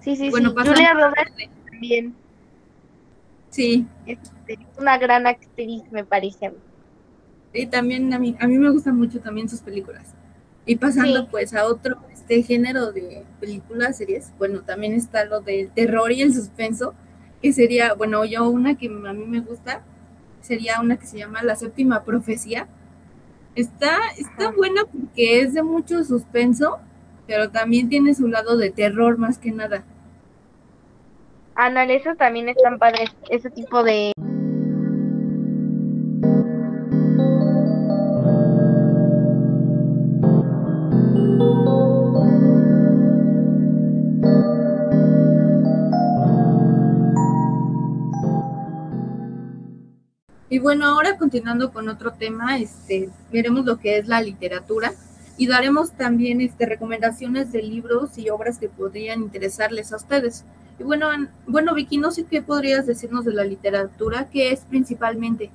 Sí, 0.00 0.16
sí, 0.16 0.30
bueno, 0.30 0.50
sí. 0.50 0.68
Julia 0.68 0.94
Roberts 0.94 1.32
también. 1.70 2.14
Sí. 3.54 3.86
Este, 4.04 4.58
una 4.80 4.98
gran 4.98 5.28
actriz, 5.28 5.84
me 5.92 6.04
parece. 6.04 6.52
Y 7.52 7.66
también 7.66 8.12
a 8.12 8.18
mí, 8.18 8.34
a 8.40 8.48
mí 8.48 8.58
me 8.58 8.68
gustan 8.70 8.96
mucho 8.96 9.20
también 9.20 9.48
sus 9.48 9.60
películas. 9.60 10.08
Y 10.66 10.74
pasando 10.74 11.28
pues 11.28 11.54
a 11.54 11.66
otro 11.66 11.98
este 12.12 12.42
género 12.42 12.90
de 12.90 13.22
películas, 13.38 13.98
series, 13.98 14.32
bueno, 14.38 14.62
también 14.62 14.94
está 14.94 15.24
lo 15.24 15.40
del 15.40 15.70
terror 15.70 16.10
y 16.10 16.22
el 16.22 16.34
suspenso, 16.34 16.94
que 17.40 17.52
sería, 17.52 17.94
bueno, 17.94 18.24
yo 18.24 18.48
una 18.48 18.74
que 18.76 18.86
a 18.86 19.12
mí 19.12 19.24
me 19.24 19.40
gusta, 19.40 19.82
sería 20.40 20.80
una 20.80 20.96
que 20.96 21.06
se 21.06 21.18
llama 21.18 21.44
La 21.44 21.54
séptima 21.54 22.02
profecía. 22.02 22.66
Está, 23.54 23.98
está 24.18 24.50
buena 24.50 24.82
porque 24.84 25.42
es 25.42 25.54
de 25.54 25.62
mucho 25.62 26.02
suspenso, 26.02 26.78
pero 27.28 27.50
también 27.50 27.88
tiene 27.88 28.16
su 28.16 28.26
lado 28.26 28.56
de 28.56 28.70
terror 28.70 29.16
más 29.16 29.38
que 29.38 29.52
nada. 29.52 29.84
Ándale, 31.56 31.96
eso 31.96 32.16
también 32.16 32.48
están 32.48 32.78
padres, 32.78 33.10
ese 33.30 33.48
tipo 33.48 33.84
de... 33.84 34.12
Y 50.50 50.58
bueno, 50.60 50.86
ahora 50.86 51.16
continuando 51.18 51.72
con 51.72 51.88
otro 51.88 52.12
tema, 52.12 52.58
este, 52.58 53.10
veremos 53.32 53.64
lo 53.64 53.78
que 53.78 53.98
es 53.98 54.06
la 54.08 54.20
literatura 54.20 54.92
y 55.36 55.46
daremos 55.46 55.92
también 55.92 56.40
este, 56.40 56.66
recomendaciones 56.66 57.50
de 57.52 57.62
libros 57.62 58.18
y 58.18 58.30
obras 58.30 58.58
que 58.58 58.68
podrían 58.68 59.22
interesarles 59.22 59.92
a 59.92 59.96
ustedes. 59.96 60.44
Y 60.78 60.82
bueno, 60.82 61.08
bueno, 61.46 61.74
Vicky, 61.74 61.98
no 61.98 62.10
sé 62.10 62.24
qué 62.24 62.42
podrías 62.42 62.86
decirnos 62.86 63.24
de 63.24 63.32
la 63.32 63.44
literatura, 63.44 64.28
qué 64.30 64.50
es 64.50 64.60
principalmente. 64.60 65.50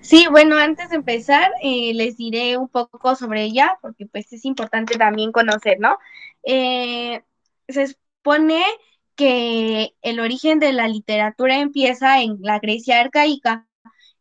Sí, 0.00 0.26
bueno, 0.30 0.56
antes 0.56 0.90
de 0.90 0.96
empezar, 0.96 1.50
eh, 1.62 1.92
les 1.94 2.16
diré 2.16 2.56
un 2.56 2.68
poco 2.68 3.16
sobre 3.16 3.44
ella, 3.44 3.78
porque 3.80 4.06
pues 4.06 4.32
es 4.32 4.44
importante 4.44 4.96
también 4.96 5.32
conocer, 5.32 5.78
¿no? 5.80 5.98
Eh, 6.42 7.22
se 7.68 7.86
supone 7.88 8.62
que 9.16 9.94
el 10.02 10.20
origen 10.20 10.58
de 10.58 10.72
la 10.72 10.88
literatura 10.88 11.58
empieza 11.58 12.20
en 12.22 12.38
la 12.40 12.58
Grecia 12.58 13.00
arcaica, 13.00 13.66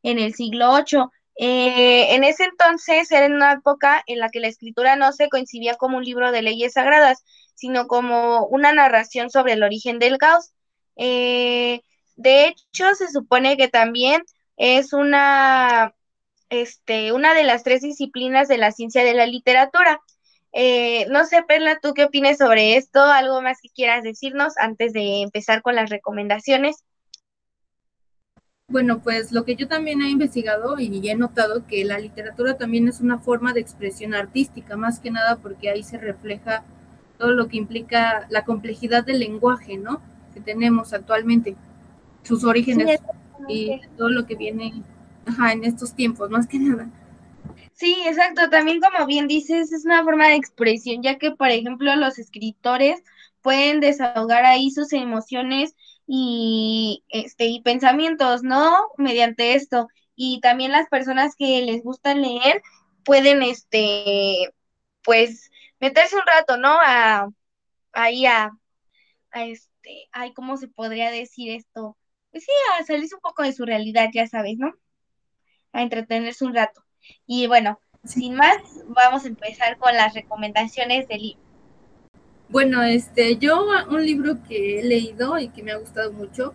en 0.03 0.19
el 0.19 0.33
siglo 0.33 0.73
VIII. 0.75 1.05
Eh, 1.35 2.15
en 2.15 2.23
ese 2.23 2.43
entonces 2.45 3.11
era 3.11 3.25
una 3.33 3.53
época 3.53 4.03
en 4.05 4.19
la 4.19 4.29
que 4.29 4.39
la 4.39 4.47
escritura 4.47 4.95
no 4.95 5.11
se 5.13 5.29
coincidía 5.29 5.75
como 5.75 5.97
un 5.97 6.03
libro 6.03 6.31
de 6.31 6.43
leyes 6.43 6.73
sagradas, 6.73 7.23
sino 7.55 7.87
como 7.87 8.45
una 8.47 8.73
narración 8.73 9.29
sobre 9.29 9.53
el 9.53 9.63
origen 9.63 9.99
del 9.99 10.17
caos. 10.17 10.53
Eh, 10.95 11.81
de 12.15 12.47
hecho, 12.47 12.93
se 12.95 13.09
supone 13.11 13.57
que 13.57 13.67
también 13.67 14.23
es 14.57 14.93
una, 14.93 15.95
este, 16.49 17.11
una 17.13 17.33
de 17.33 17.43
las 17.43 17.63
tres 17.63 17.81
disciplinas 17.81 18.47
de 18.47 18.57
la 18.57 18.71
ciencia 18.71 19.03
de 19.03 19.13
la 19.13 19.25
literatura. 19.25 20.01
Eh, 20.51 21.07
no 21.09 21.25
sé, 21.25 21.43
Perla, 21.43 21.79
¿tú 21.81 21.93
qué 21.93 22.05
opinas 22.05 22.37
sobre 22.37 22.77
esto? 22.77 23.01
¿Algo 23.01 23.41
más 23.41 23.57
que 23.61 23.69
quieras 23.69 24.03
decirnos 24.03 24.53
antes 24.57 24.93
de 24.93 25.21
empezar 25.21 25.63
con 25.63 25.75
las 25.75 25.89
recomendaciones? 25.89 26.83
Bueno, 28.67 28.99
pues 28.99 29.31
lo 29.31 29.43
que 29.43 29.55
yo 29.55 29.67
también 29.67 30.01
he 30.01 30.09
investigado 30.09 30.79
y 30.79 31.09
he 31.09 31.15
notado 31.15 31.67
que 31.67 31.83
la 31.83 31.99
literatura 31.99 32.57
también 32.57 32.87
es 32.87 33.01
una 33.01 33.19
forma 33.19 33.53
de 33.53 33.59
expresión 33.59 34.13
artística, 34.13 34.77
más 34.77 34.99
que 34.99 35.11
nada 35.11 35.35
porque 35.35 35.69
ahí 35.69 35.83
se 35.83 35.97
refleja 35.97 36.63
todo 37.23 37.31
lo 37.31 37.47
que 37.47 37.55
implica 37.55 38.27
la 38.29 38.43
complejidad 38.43 39.05
del 39.05 39.19
lenguaje, 39.19 39.77
¿no? 39.77 40.01
Que 40.33 40.41
tenemos 40.41 40.91
actualmente, 40.91 41.55
sus 42.23 42.43
orígenes 42.43 42.99
y 43.47 43.79
todo 43.97 44.09
lo 44.09 44.25
que 44.25 44.35
viene 44.35 44.73
en 45.49 45.63
estos 45.63 45.93
tiempos, 45.93 46.29
más 46.29 46.47
que 46.47 46.59
nada. 46.59 46.89
Sí, 47.71 47.95
exacto. 48.05 48.49
También 48.49 48.81
como 48.81 49.05
bien 49.07 49.29
dices, 49.29 49.71
es 49.71 49.85
una 49.85 50.03
forma 50.03 50.27
de 50.27 50.35
expresión, 50.35 51.01
ya 51.01 51.17
que, 51.17 51.31
por 51.31 51.47
ejemplo, 51.47 51.95
los 51.95 52.19
escritores 52.19 53.01
pueden 53.41 53.79
desahogar 53.79 54.43
ahí 54.43 54.69
sus 54.69 54.91
emociones 54.91 55.77
y, 56.05 57.05
este, 57.07 57.45
y 57.45 57.61
pensamientos, 57.61 58.43
¿no? 58.43 58.75
Mediante 58.97 59.55
esto. 59.55 59.87
Y 60.13 60.41
también 60.41 60.73
las 60.73 60.89
personas 60.89 61.37
que 61.37 61.61
les 61.61 61.83
gusta 61.83 62.15
leer 62.15 62.61
pueden, 63.05 63.43
este, 63.43 64.53
pues, 65.05 65.51
meterse 65.83 66.15
un 66.15 66.21
rato, 66.25 66.55
¿no? 66.55 66.69
A, 66.69 67.29
ahí 67.91 68.25
a, 68.25 68.51
a 69.31 69.43
este, 69.43 70.07
ay, 70.13 70.33
¿cómo 70.33 70.55
se 70.55 70.69
podría 70.69 71.11
decir 71.11 71.51
esto? 71.51 71.97
Pues 72.31 72.45
sí, 72.45 72.51
a 72.79 72.85
salirse 72.85 73.15
un 73.15 73.21
poco 73.21 73.43
de 73.43 73.51
su 73.51 73.65
realidad, 73.65 74.09
ya 74.13 74.25
sabes, 74.25 74.57
¿no? 74.57 74.73
A 75.73 75.81
entretenerse 75.81 76.45
un 76.45 76.55
rato. 76.55 76.85
Y 77.27 77.47
bueno, 77.47 77.81
sin 78.05 78.35
más, 78.35 78.55
vamos 78.87 79.25
a 79.25 79.27
empezar 79.27 79.77
con 79.77 79.93
las 79.93 80.13
recomendaciones 80.13 81.05
del 81.09 81.21
libro. 81.21 81.43
Bueno, 82.47 82.81
este, 82.83 83.35
yo 83.35 83.65
un 83.89 84.05
libro 84.05 84.41
que 84.47 84.79
he 84.79 84.83
leído 84.83 85.37
y 85.37 85.49
que 85.49 85.63
me 85.63 85.73
ha 85.73 85.77
gustado 85.77 86.13
mucho, 86.13 86.53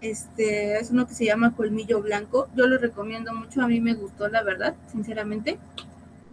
este, 0.00 0.78
es 0.78 0.90
uno 0.90 1.06
que 1.06 1.12
se 1.12 1.26
llama 1.26 1.54
Colmillo 1.54 2.00
Blanco. 2.00 2.48
Yo 2.56 2.66
lo 2.66 2.78
recomiendo 2.78 3.34
mucho, 3.34 3.60
a 3.60 3.68
mí 3.68 3.78
me 3.82 3.92
gustó, 3.92 4.28
la 4.28 4.42
verdad, 4.42 4.74
sinceramente. 4.90 5.58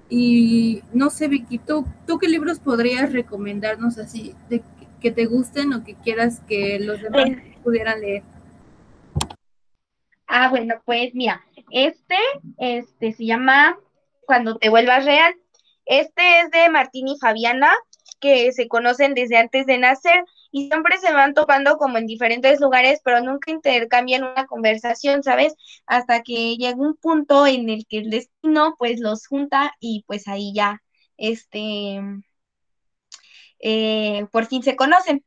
Y 0.10 0.84
no 0.93 1.10
sé, 1.10 1.28
Vicky, 1.28 1.60
¿tú, 1.60 1.86
qué 2.20 2.28
libros 2.28 2.60
podrías 2.60 3.12
recomendarnos 3.12 3.98
así, 3.98 4.34
de 4.50 4.63
que 5.02 5.12
te 5.12 5.26
gusten 5.26 5.74
o 5.74 5.84
que 5.84 5.96
quieras 5.96 6.41
que 6.48 6.80
los 6.80 7.02
demás 7.02 7.26
pues 7.26 7.58
pudieran 7.63 8.00
leer? 8.00 8.24
Ah, 10.28 10.50
bueno, 10.50 10.76
pues 10.86 11.13
mira, 11.13 11.41
este, 11.72 12.15
este 12.58 13.13
se 13.13 13.26
llama 13.26 13.78
Cuando 14.26 14.58
te 14.58 14.70
vuelvas 14.70 15.06
real. 15.06 15.36
Este 15.86 16.41
es 16.41 16.52
de 16.52 16.70
Martín 16.70 17.08
y 17.08 17.17
Fabiana 17.17 17.72
que 18.20 18.52
se 18.52 18.67
conocen 18.67 19.13
desde 19.13 19.38
antes 19.38 19.65
de 19.65 19.78
nacer 19.78 20.26
siempre 20.70 20.98
se 21.00 21.13
van 21.13 21.34
topando 21.34 21.78
como 21.78 21.98
en 21.98 22.08
diferentes 22.08 22.60
lugares, 22.60 23.02
pero 23.04 23.22
nunca 23.22 23.52
intercambian 23.52 24.24
una 24.24 24.46
conversación, 24.48 25.24
¿sabes? 25.24 25.54
Hasta 25.86 26.24
que 26.24 26.56
llega 26.58 26.76
un 26.78 26.96
punto 26.96 27.46
en 27.48 27.70
el 27.70 27.86
que 27.88 28.00
el 28.00 28.10
destino 28.10 28.76
pues 28.78 29.00
los 29.00 29.28
junta 29.28 29.74
y 29.80 30.04
pues 30.08 30.28
ahí 30.28 30.54
ya, 30.54 30.82
este, 31.17 32.02
eh, 33.60 34.26
por 34.32 34.46
fin 34.48 34.63
se 34.63 34.76
conocen. 34.76 35.24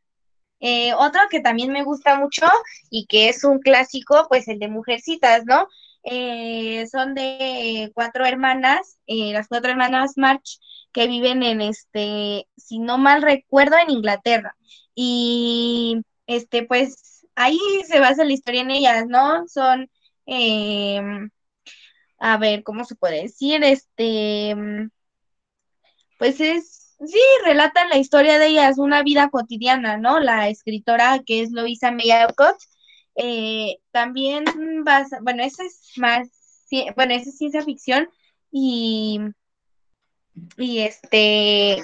Eh, 0.61 0.93
otro 0.95 1.23
que 1.31 1.41
también 1.41 1.73
me 1.73 1.85
gusta 1.85 2.19
mucho 2.19 2.47
y 2.91 3.07
que 3.07 3.29
es 3.31 3.45
un 3.45 3.61
clásico, 3.61 4.27
pues 4.29 4.49
el 4.49 4.59
de 4.59 4.69
Mujercitas, 4.69 5.45
¿no? 5.47 5.69
Eh, 6.03 6.87
son 6.91 7.15
de 7.15 7.91
cuatro 7.95 8.27
hermanas, 8.27 8.99
las 9.07 9.49
cuatro 9.49 9.71
hermanas 9.71 10.15
March, 10.17 10.61
que 10.93 11.07
viven 11.07 11.43
en 11.43 11.61
este, 11.61 12.49
si 12.57 12.79
no 12.79 12.99
mal 12.99 13.23
recuerdo, 13.23 13.77
en 13.79 13.91
Inglaterra. 13.91 14.57
Y 14.95 16.03
este, 16.27 16.65
pues 16.65 17.27
ahí 17.35 17.59
se 17.87 18.01
basa 18.01 18.25
la 18.25 18.33
historia 18.33 18.63
en 18.63 18.71
ellas, 18.71 19.07
¿no? 19.09 19.47
Son, 19.49 19.91
em, 20.27 21.31
a 22.19 22.37
ver, 22.39 22.63
¿cómo 22.65 22.85
se 22.85 22.97
puede 22.97 23.23
decir? 23.23 23.63
Este, 23.65 24.55
pues 26.19 26.41
es, 26.41 26.97
sí, 27.07 27.19
relatan 27.45 27.89
la 27.89 27.99
historia 27.99 28.39
de 28.39 28.49
ellas, 28.49 28.79
una 28.79 29.03
vida 29.03 29.31
cotidiana, 29.31 29.97
¿no? 29.97 30.21
La 30.21 30.49
escritora 30.49 31.21
que 31.25 31.43
es 31.43 31.51
Louisa 31.53 31.91
May 31.93 32.11
Alcott, 32.11 32.57
eh, 33.17 33.79
también 33.91 34.45
basa, 34.85 35.19
bueno, 35.23 35.43
eso 35.43 35.63
es 35.63 35.93
más, 35.97 36.29
bueno, 36.97 37.15
esa 37.15 37.31
es 37.31 37.39
ciencia 37.39 37.63
ficción 37.65 38.09
y 38.53 39.21
y 40.57 40.81
este, 40.81 41.83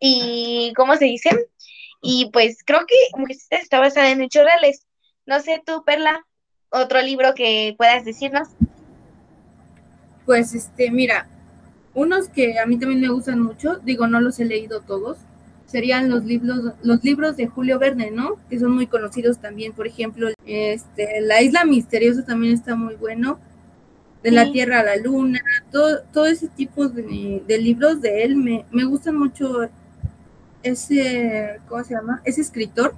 y 0.00 0.72
¿cómo 0.76 0.96
se 0.96 1.06
dice? 1.06 1.30
Y 2.00 2.30
pues 2.32 2.58
creo 2.64 2.80
que 2.86 2.94
Mujercitas 3.16 3.62
está 3.62 3.80
basada 3.80 4.10
en 4.10 4.22
hechos 4.22 4.44
reales. 4.44 4.86
No 5.26 5.40
sé 5.40 5.62
tú, 5.64 5.82
Perla, 5.84 6.24
otro 6.70 7.02
libro 7.02 7.34
que 7.34 7.74
puedas 7.76 8.04
decirnos. 8.04 8.48
Pues 10.24 10.54
este, 10.54 10.90
mira, 10.90 11.26
unos 11.94 12.28
que 12.28 12.58
a 12.58 12.66
mí 12.66 12.78
también 12.78 13.00
me 13.00 13.08
gustan 13.08 13.40
mucho, 13.40 13.76
digo, 13.78 14.06
no 14.06 14.20
los 14.20 14.38
he 14.38 14.44
leído 14.44 14.82
todos, 14.82 15.18
serían 15.66 16.08
los 16.08 16.24
libros, 16.24 16.74
los 16.82 17.02
libros 17.02 17.36
de 17.36 17.46
Julio 17.46 17.78
Verne, 17.78 18.10
¿no? 18.10 18.36
Que 18.48 18.58
son 18.58 18.72
muy 18.72 18.86
conocidos 18.86 19.38
también, 19.38 19.72
por 19.72 19.86
ejemplo, 19.86 20.28
este, 20.46 21.20
La 21.22 21.42
Isla 21.42 21.64
Misteriosa 21.64 22.24
también 22.24 22.54
está 22.54 22.74
muy 22.74 22.94
bueno 22.96 23.38
de 24.22 24.32
la 24.32 24.50
Tierra 24.50 24.80
a 24.80 24.84
la 24.84 24.96
Luna, 24.96 25.40
todo, 25.70 26.00
todo 26.12 26.26
ese 26.26 26.48
tipo 26.48 26.88
de, 26.88 27.58
libros 27.60 28.00
de 28.00 28.24
él 28.24 28.36
me, 28.36 28.64
me 28.70 28.84
gustan 28.84 29.16
mucho 29.16 29.68
ese, 30.62 31.60
¿cómo 31.68 31.84
se 31.84 31.94
llama? 31.94 32.22
Ese 32.24 32.40
escritor, 32.40 32.94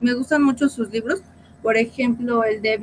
me 0.00 0.14
gustan 0.14 0.42
mucho 0.42 0.68
sus 0.68 0.90
libros. 0.90 1.22
Por 1.62 1.76
ejemplo, 1.76 2.44
el 2.44 2.60
de 2.60 2.76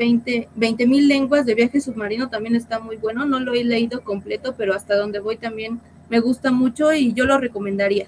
20 0.55 0.87
mil 0.87 1.07
lenguas 1.07 1.45
de 1.45 1.53
viaje 1.53 1.79
submarino 1.79 2.29
también 2.29 2.55
está 2.55 2.79
muy 2.79 2.97
bueno. 2.97 3.25
No 3.25 3.39
lo 3.39 3.53
he 3.53 3.63
leído 3.63 4.03
completo, 4.03 4.55
pero 4.57 4.73
hasta 4.73 4.95
donde 4.95 5.19
voy 5.19 5.37
también 5.37 5.79
me 6.09 6.19
gusta 6.19 6.51
mucho 6.51 6.91
y 6.91 7.13
yo 7.13 7.25
lo 7.25 7.37
recomendaría. 7.37 8.07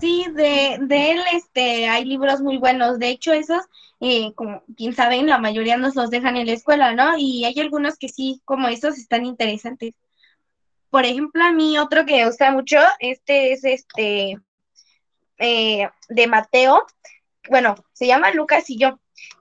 Sí, 0.00 0.26
de, 0.34 0.78
de 0.82 1.10
él 1.12 1.20
este, 1.32 1.88
hay 1.88 2.04
libros 2.04 2.40
muy 2.40 2.58
buenos. 2.58 2.98
De 2.98 3.08
hecho, 3.08 3.32
esos, 3.32 3.62
eh, 4.00 4.32
como 4.34 4.62
quien 4.76 4.94
saben, 4.94 5.26
la 5.26 5.38
mayoría 5.38 5.76
nos 5.76 5.96
los 5.96 6.10
dejan 6.10 6.36
en 6.36 6.46
la 6.46 6.52
escuela, 6.52 6.94
¿no? 6.94 7.16
Y 7.16 7.44
hay 7.46 7.58
algunos 7.58 7.96
que 7.96 8.08
sí, 8.08 8.40
como 8.44 8.68
estos, 8.68 8.98
están 8.98 9.24
interesantes. 9.24 9.94
Por 10.90 11.04
ejemplo, 11.04 11.42
a 11.42 11.52
mí 11.52 11.78
otro 11.78 12.06
que 12.06 12.16
me 12.16 12.26
gusta 12.26 12.52
mucho, 12.52 12.78
este 13.00 13.52
es 13.52 13.64
este 13.64 14.38
eh, 15.38 15.88
de 16.08 16.26
Mateo. 16.26 16.82
Bueno, 17.48 17.76
se 17.92 18.06
llama 18.06 18.32
Lucas 18.32 18.68
y 18.70 18.78
yo. 18.78 18.98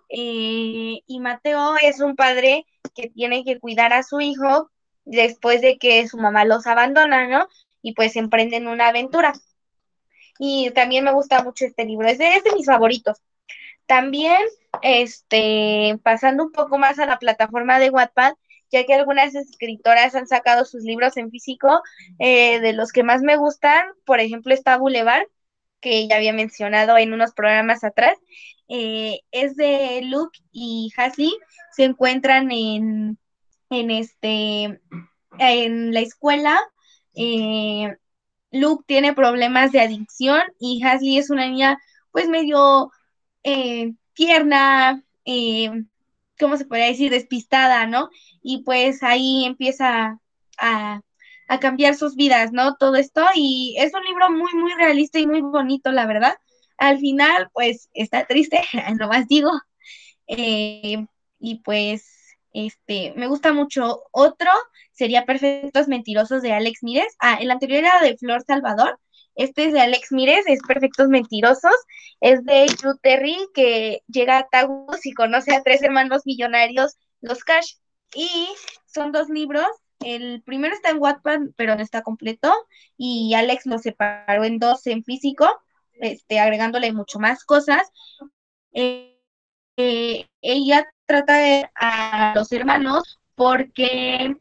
Eh, 0.10 1.02
y 1.06 1.20
Mateo 1.20 1.76
es 1.82 2.00
un 2.00 2.16
padre 2.16 2.66
que 2.96 3.10
tiene 3.10 3.44
que 3.44 3.60
cuidar 3.60 3.94
a 3.94 4.04
su 4.04 4.22
hijo 4.22 4.72
después 5.06 5.62
de 5.62 5.78
que 5.78 6.08
su 6.08 6.18
mamá 6.18 6.46
los 6.46 6.68
abandona, 6.68 7.28
¿no? 7.28 7.48
Y 7.82 7.94
pues 7.94 8.16
emprenden 8.16 8.68
una 8.68 8.90
aventura. 8.90 9.34
y 10.40 10.72
también 10.72 11.04
me 11.04 11.14
gusta 11.14 11.44
mucho 11.44 11.66
este 11.66 11.86
libro, 11.86 12.08
es 12.08 12.20
de, 12.20 12.42
mis 12.56 12.68
favoritos. 12.68 13.22
También, 13.88 14.38
este, 14.84 15.98
pasando 16.04 16.44
un 16.46 16.52
poco 16.52 16.78
más 16.78 17.00
a 17.00 17.06
la 17.08 17.20
plataforma 17.20 17.80
de 17.80 17.90
Wattpad, 17.90 18.36
ya 18.72 18.86
que 18.86 18.94
algunas 18.94 19.34
escritoras 19.36 20.16
han 20.16 20.28
sacado 20.28 20.66
sus 20.66 20.84
libros 20.84 21.18
en 21.18 21.32
físico, 21.32 21.82
eh, 22.20 22.60
de 22.60 22.74
los 22.74 22.92
que 22.92 23.04
más 23.04 23.22
me 23.22 23.38
gustan, 23.38 23.88
por 24.06 24.20
ejemplo, 24.20 24.54
está 24.54 24.78
Boulevard, 24.78 25.26
que 25.82 26.08
ya 26.08 26.16
había 26.18 26.34
mencionado 26.34 26.98
en 26.98 27.14
unos 27.14 27.34
programas 27.34 27.84
atrás, 27.84 28.18
eh, 28.68 29.22
es 29.32 29.56
de 29.56 30.02
Luke 30.04 30.40
y 30.52 30.92
Hasley, 30.98 31.34
se 31.72 31.86
encuentran 31.86 32.52
en, 32.52 33.18
en, 33.70 33.92
este, 33.92 34.80
en 35.40 35.94
la 35.94 36.00
escuela. 36.00 36.60
Eh, 37.16 37.96
Luke 38.52 38.84
tiene 38.88 39.14
problemas 39.14 39.72
de 39.72 39.82
adicción 39.82 40.42
y 40.60 40.84
Hasley 40.84 41.18
es 41.18 41.30
una 41.30 41.48
niña 41.48 41.80
pues 42.12 42.28
medio 42.30 42.92
eh, 43.44 43.94
tierna, 44.14 45.04
¿cómo 46.40 46.58
se 46.58 46.66
podría 46.66 46.88
decir? 46.88 47.12
Despistada, 47.12 47.86
¿no? 47.86 48.10
Y 48.42 48.64
pues 48.64 49.04
ahí 49.04 49.46
empieza 49.46 50.20
a, 50.58 51.02
a 51.48 51.60
cambiar 51.60 51.96
sus 51.96 52.16
vidas, 52.16 52.52
¿no? 52.52 52.76
Todo 52.76 52.96
esto 52.96 53.26
y 53.36 53.76
es 53.80 53.94
un 53.94 54.04
libro 54.04 54.30
muy, 54.32 54.54
muy 54.54 54.74
realista 54.74 55.20
y 55.20 55.28
muy 55.28 55.42
bonito, 55.42 55.92
la 55.92 56.06
verdad. 56.06 56.36
Al 56.78 57.00
final, 57.00 57.50
pues 57.54 57.90
está 57.94 58.26
triste, 58.26 58.62
no 59.00 59.08
más 59.08 59.28
digo. 59.28 59.52
Eh, 60.28 61.06
y 61.40 61.56
pues, 61.62 62.36
este, 62.54 63.14
me 63.16 63.28
gusta 63.28 63.54
mucho. 63.54 64.04
Otro 64.12 64.52
sería 64.92 65.26
Perfectos 65.26 65.88
Mentirosos 65.88 66.42
de 66.42 66.54
Alex 66.54 66.84
Mírez. 66.84 67.08
Ah, 67.20 67.38
el 67.40 67.52
anterior 67.52 67.80
era 67.80 68.02
de 68.02 68.18
Flor 68.18 68.44
Salvador. 68.46 69.00
Este 69.36 69.66
es 69.66 69.74
de 69.74 69.82
Alex 69.82 70.12
Mírez, 70.12 70.44
es 70.48 70.60
Perfectos 70.68 71.08
Mentirosos. 71.10 71.76
Es 72.22 72.44
de 72.44 72.66
Drew 72.82 72.98
Terry, 73.02 73.38
que 73.54 74.02
llega 74.08 74.40
a 74.40 74.48
Tagus 74.48 75.06
y 75.06 75.14
conoce 75.14 75.56
a 75.56 75.64
tres 75.64 75.84
hermanos 75.84 76.24
millonarios, 76.26 76.98
los 77.22 77.44
Cash. 77.44 77.76
Y 78.16 78.50
son 78.88 79.12
dos 79.12 79.30
libros 79.30 79.68
el 80.00 80.42
primero 80.44 80.74
está 80.74 80.90
en 80.92 81.00
Wattpad, 81.00 81.40
pero 81.56 81.76
no 81.76 81.82
está 81.82 82.02
completo, 82.02 82.54
y 82.98 83.34
Alex 83.34 83.66
lo 83.66 83.78
separó 83.80 84.44
en 84.44 84.60
dos 84.60 84.86
en 84.88 85.04
físico, 85.04 85.48
este, 85.94 86.40
agregándole 86.40 86.92
mucho 86.94 87.20
más 87.20 87.44
cosas. 87.44 87.92
Eh, 88.74 89.18
ella 90.42 90.88
trata 91.06 91.38
de 91.38 91.70
a 91.76 92.34
los 92.36 92.52
hermanos 92.52 93.20
porque 93.36 94.36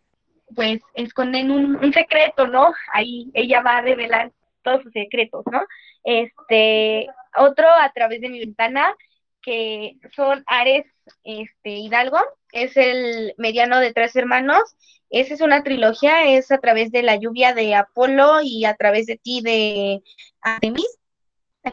pues 0.54 0.80
esconden 0.94 1.50
un, 1.50 1.76
un, 1.76 1.92
secreto, 1.92 2.46
¿no? 2.46 2.72
Ahí 2.92 3.30
ella 3.34 3.60
va 3.62 3.78
a 3.78 3.80
revelar 3.82 4.32
todos 4.62 4.82
sus 4.82 4.92
secretos, 4.92 5.44
¿no? 5.50 5.62
Este, 6.04 7.06
otro 7.36 7.68
a 7.68 7.90
través 7.92 8.20
de 8.20 8.28
mi 8.28 8.40
ventana, 8.40 8.94
que 9.46 9.96
son 10.14 10.42
Ares 10.46 10.84
este, 11.22 11.70
Hidalgo, 11.70 12.18
es 12.50 12.76
el 12.76 13.32
mediano 13.38 13.78
de 13.78 13.92
tres 13.92 14.16
hermanos, 14.16 14.76
esa 15.08 15.34
es 15.34 15.40
una 15.40 15.62
trilogía, 15.62 16.24
es 16.36 16.50
a 16.50 16.58
través 16.58 16.90
de 16.90 17.02
la 17.02 17.16
lluvia 17.16 17.54
de 17.54 17.76
Apolo 17.76 18.40
y 18.42 18.64
a 18.64 18.74
través 18.74 19.06
de 19.06 19.16
ti 19.16 19.40
de 19.40 20.02
Artemis, 20.40 20.98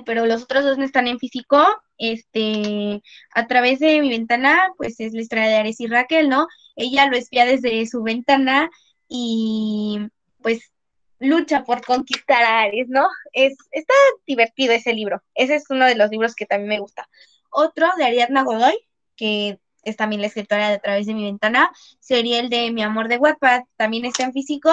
pero 0.06 0.26
los 0.26 0.44
otros 0.44 0.64
dos 0.64 0.78
no 0.78 0.86
están 0.86 1.08
en 1.08 1.20
físico. 1.20 1.66
Este, 1.98 3.02
a 3.34 3.48
través 3.48 3.80
de 3.80 4.02
mi 4.02 4.10
ventana, 4.10 4.72
pues 4.78 5.00
es 5.00 5.14
la 5.14 5.22
historia 5.22 5.48
de 5.48 5.56
Ares 5.56 5.80
y 5.80 5.88
Raquel, 5.88 6.30
¿no? 6.30 6.48
Ella 6.76 7.08
lo 7.08 7.18
espía 7.18 7.46
desde 7.46 7.86
su 7.88 8.04
ventana 8.04 8.70
y 9.08 10.00
pues 10.42 10.72
lucha 11.20 11.64
por 11.64 11.86
conquistar 11.86 12.44
a 12.44 12.62
Ares, 12.62 12.88
¿no? 12.90 13.08
Es, 13.32 13.56
está 13.72 13.94
divertido 14.28 14.74
ese 14.74 14.94
libro. 14.94 15.22
Ese 15.36 15.56
es 15.56 15.66
uno 15.70 15.86
de 15.86 15.96
los 15.96 16.10
libros 16.10 16.36
que 16.36 16.46
también 16.46 16.70
me 16.70 16.80
gusta. 16.80 17.08
Otro 17.54 17.88
de 17.98 18.06
Ariadna 18.06 18.44
Godoy, 18.44 18.78
que 19.16 19.60
es 19.84 19.96
también 19.98 20.22
la 20.22 20.28
escritora 20.28 20.70
de 20.70 20.76
A 20.76 20.80
través 20.80 21.06
de 21.06 21.14
mi 21.14 21.26
ventana, 21.26 21.72
sería 22.00 22.40
el 22.40 22.50
de 22.50 22.72
Mi 22.72 22.84
amor 22.84 23.08
de 23.08 23.18
Wattpad, 23.18 23.62
también 23.78 24.06
está 24.06 24.24
en 24.24 24.34
físico, 24.34 24.72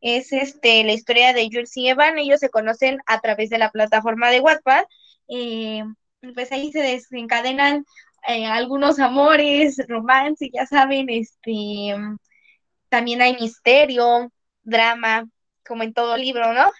es 0.00 0.32
este 0.32 0.84
la 0.84 0.92
historia 0.92 1.32
de 1.32 1.48
Jules 1.50 1.76
y 1.76 1.88
Evan, 1.88 2.18
ellos 2.18 2.40
se 2.40 2.50
conocen 2.50 2.98
a 3.06 3.20
través 3.20 3.50
de 3.50 3.58
la 3.58 3.70
plataforma 3.70 4.30
de 4.30 4.40
Wattpad, 4.40 4.84
pues 6.34 6.52
ahí 6.52 6.70
se 6.72 6.80
desencadenan 6.80 7.84
eh, 8.28 8.46
algunos 8.46 8.98
amores, 9.00 9.76
romance, 9.88 10.50
ya 10.52 10.66
saben, 10.66 11.08
este, 11.10 11.94
también 12.88 13.22
hay 13.22 13.34
misterio, 13.34 14.32
drama, 14.62 15.28
como 15.66 15.82
en 15.82 15.94
todo 15.94 16.16
libro, 16.16 16.52
¿no? 16.52 16.70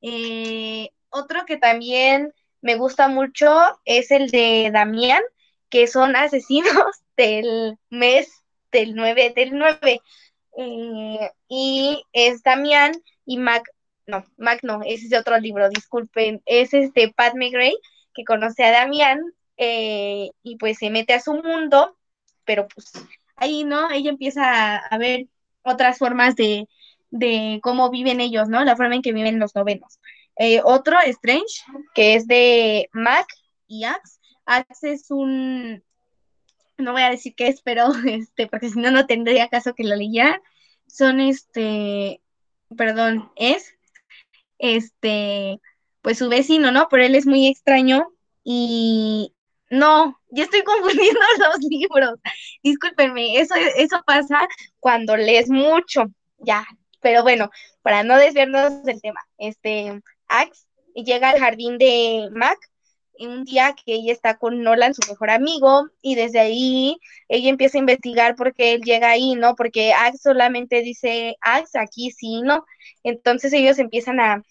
Eh, 0.00 0.90
otro 1.10 1.44
que 1.46 1.56
también 1.56 2.32
me 2.66 2.74
gusta 2.74 3.06
mucho 3.06 3.48
es 3.84 4.10
el 4.10 4.28
de 4.28 4.70
Damián, 4.72 5.22
que 5.70 5.86
son 5.86 6.16
asesinos 6.16 6.72
del 7.16 7.78
mes 7.90 8.42
del 8.72 8.96
9 8.96 9.32
del 9.36 9.56
9. 9.56 10.00
Eh, 10.58 11.30
y 11.48 12.02
es 12.12 12.42
Damián 12.42 12.92
y 13.24 13.38
Mac, 13.38 13.62
no, 14.06 14.24
Mac 14.36 14.60
no, 14.64 14.80
ese 14.84 15.04
es 15.04 15.10
de 15.10 15.18
otro 15.18 15.38
libro, 15.38 15.68
disculpen, 15.68 16.42
es 16.44 16.74
este 16.74 17.12
Pat 17.12 17.34
McGray 17.36 17.76
que 18.12 18.24
conoce 18.24 18.64
a 18.64 18.72
Damián 18.72 19.20
eh, 19.58 20.30
y 20.42 20.56
pues 20.56 20.78
se 20.78 20.90
mete 20.90 21.14
a 21.14 21.20
su 21.20 21.34
mundo, 21.34 21.96
pero 22.44 22.66
pues 22.66 22.90
ahí, 23.36 23.62
¿no? 23.62 23.92
Ella 23.92 24.10
empieza 24.10 24.76
a, 24.78 24.98
ver 24.98 25.28
otras 25.62 25.98
formas 25.98 26.34
de, 26.34 26.66
de, 27.10 27.60
cómo 27.62 27.90
viven 27.90 28.20
ellos, 28.20 28.48
¿no? 28.48 28.64
La 28.64 28.74
forma 28.74 28.96
en 28.96 29.02
que 29.02 29.12
viven 29.12 29.38
los 29.38 29.54
novenos. 29.54 30.00
Eh, 30.38 30.60
otro, 30.64 30.96
Strange, 31.06 31.64
que 31.94 32.14
es 32.14 32.26
de 32.26 32.88
Mac 32.92 33.26
y 33.66 33.84
Axe. 33.84 34.18
Axe 34.44 34.92
es 34.92 35.10
un, 35.10 35.82
no 36.78 36.92
voy 36.92 37.02
a 37.02 37.10
decir 37.10 37.34
qué 37.34 37.48
es, 37.48 37.62
pero 37.62 37.88
este, 38.06 38.46
porque 38.46 38.70
si 38.70 38.78
no, 38.78 38.90
no 38.90 39.06
tendría 39.06 39.48
caso 39.48 39.74
que 39.74 39.84
lo 39.84 39.96
leyera. 39.96 40.40
Son 40.86 41.20
este, 41.20 42.20
perdón, 42.76 43.30
es 43.36 43.74
este, 44.58 45.60
pues 46.02 46.18
su 46.18 46.28
vecino, 46.28 46.70
¿no? 46.70 46.88
Pero 46.90 47.04
él 47.04 47.14
es 47.14 47.26
muy 47.26 47.48
extraño 47.48 48.08
y 48.44 49.34
no, 49.70 50.20
yo 50.30 50.44
estoy 50.44 50.62
confundiendo 50.64 51.20
los 51.38 51.58
libros. 51.68 52.20
Discúlpenme, 52.62 53.38
eso, 53.38 53.54
eso 53.76 54.02
pasa 54.06 54.46
cuando 54.80 55.16
lees 55.16 55.50
mucho, 55.50 56.04
ya. 56.38 56.64
Pero 57.00 57.22
bueno, 57.22 57.50
para 57.82 58.02
no 58.02 58.16
desviarnos 58.16 58.82
del 58.84 59.00
tema, 59.00 59.20
este, 59.38 60.00
Axe 60.28 60.66
llega 60.94 61.30
al 61.30 61.38
jardín 61.38 61.78
de 61.78 62.28
Mac 62.32 62.58
un 63.18 63.44
día 63.44 63.74
que 63.74 63.94
ella 63.94 64.12
está 64.12 64.36
con 64.36 64.62
Nolan, 64.62 64.94
su 64.94 65.08
mejor 65.10 65.30
amigo, 65.30 65.88
y 66.02 66.14
desde 66.14 66.40
ahí 66.40 66.98
ella 67.28 67.48
empieza 67.48 67.78
a 67.78 67.80
investigar 67.80 68.36
por 68.36 68.54
qué 68.54 68.74
él 68.74 68.82
llega 68.82 69.10
ahí, 69.10 69.34
¿no? 69.34 69.54
Porque 69.54 69.92
Ax 69.92 70.22
solamente 70.22 70.82
dice 70.82 71.36
Ax, 71.40 71.76
aquí 71.76 72.10
sí, 72.10 72.42
¿no? 72.42 72.64
Entonces 73.02 73.52
ellos 73.52 73.78
empiezan 73.78 74.20
a, 74.20 74.42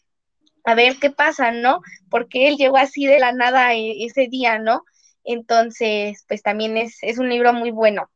ver 0.75 0.97
qué 0.99 1.11
pasa, 1.11 1.51
¿no? 1.51 1.81
Porque 2.09 2.47
él 2.47 2.57
llegó 2.57 2.77
así 2.77 3.05
de 3.05 3.19
la 3.19 3.31
nada 3.31 3.75
e, 3.75 4.05
ese 4.05 4.27
día, 4.27 4.57
¿no? 4.57 4.83
Entonces, 5.23 6.25
pues 6.27 6.41
también 6.41 6.77
es, 6.77 6.97
es 7.01 7.19
un 7.19 7.29
libro 7.29 7.53
muy 7.53 7.71
bueno. 7.71 8.09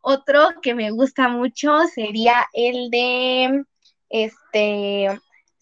Otro 0.00 0.48
que 0.62 0.74
me 0.74 0.90
gusta 0.90 1.28
mucho 1.28 1.78
sería 1.94 2.46
el 2.52 2.90
de, 2.90 3.64
este, 4.10 5.08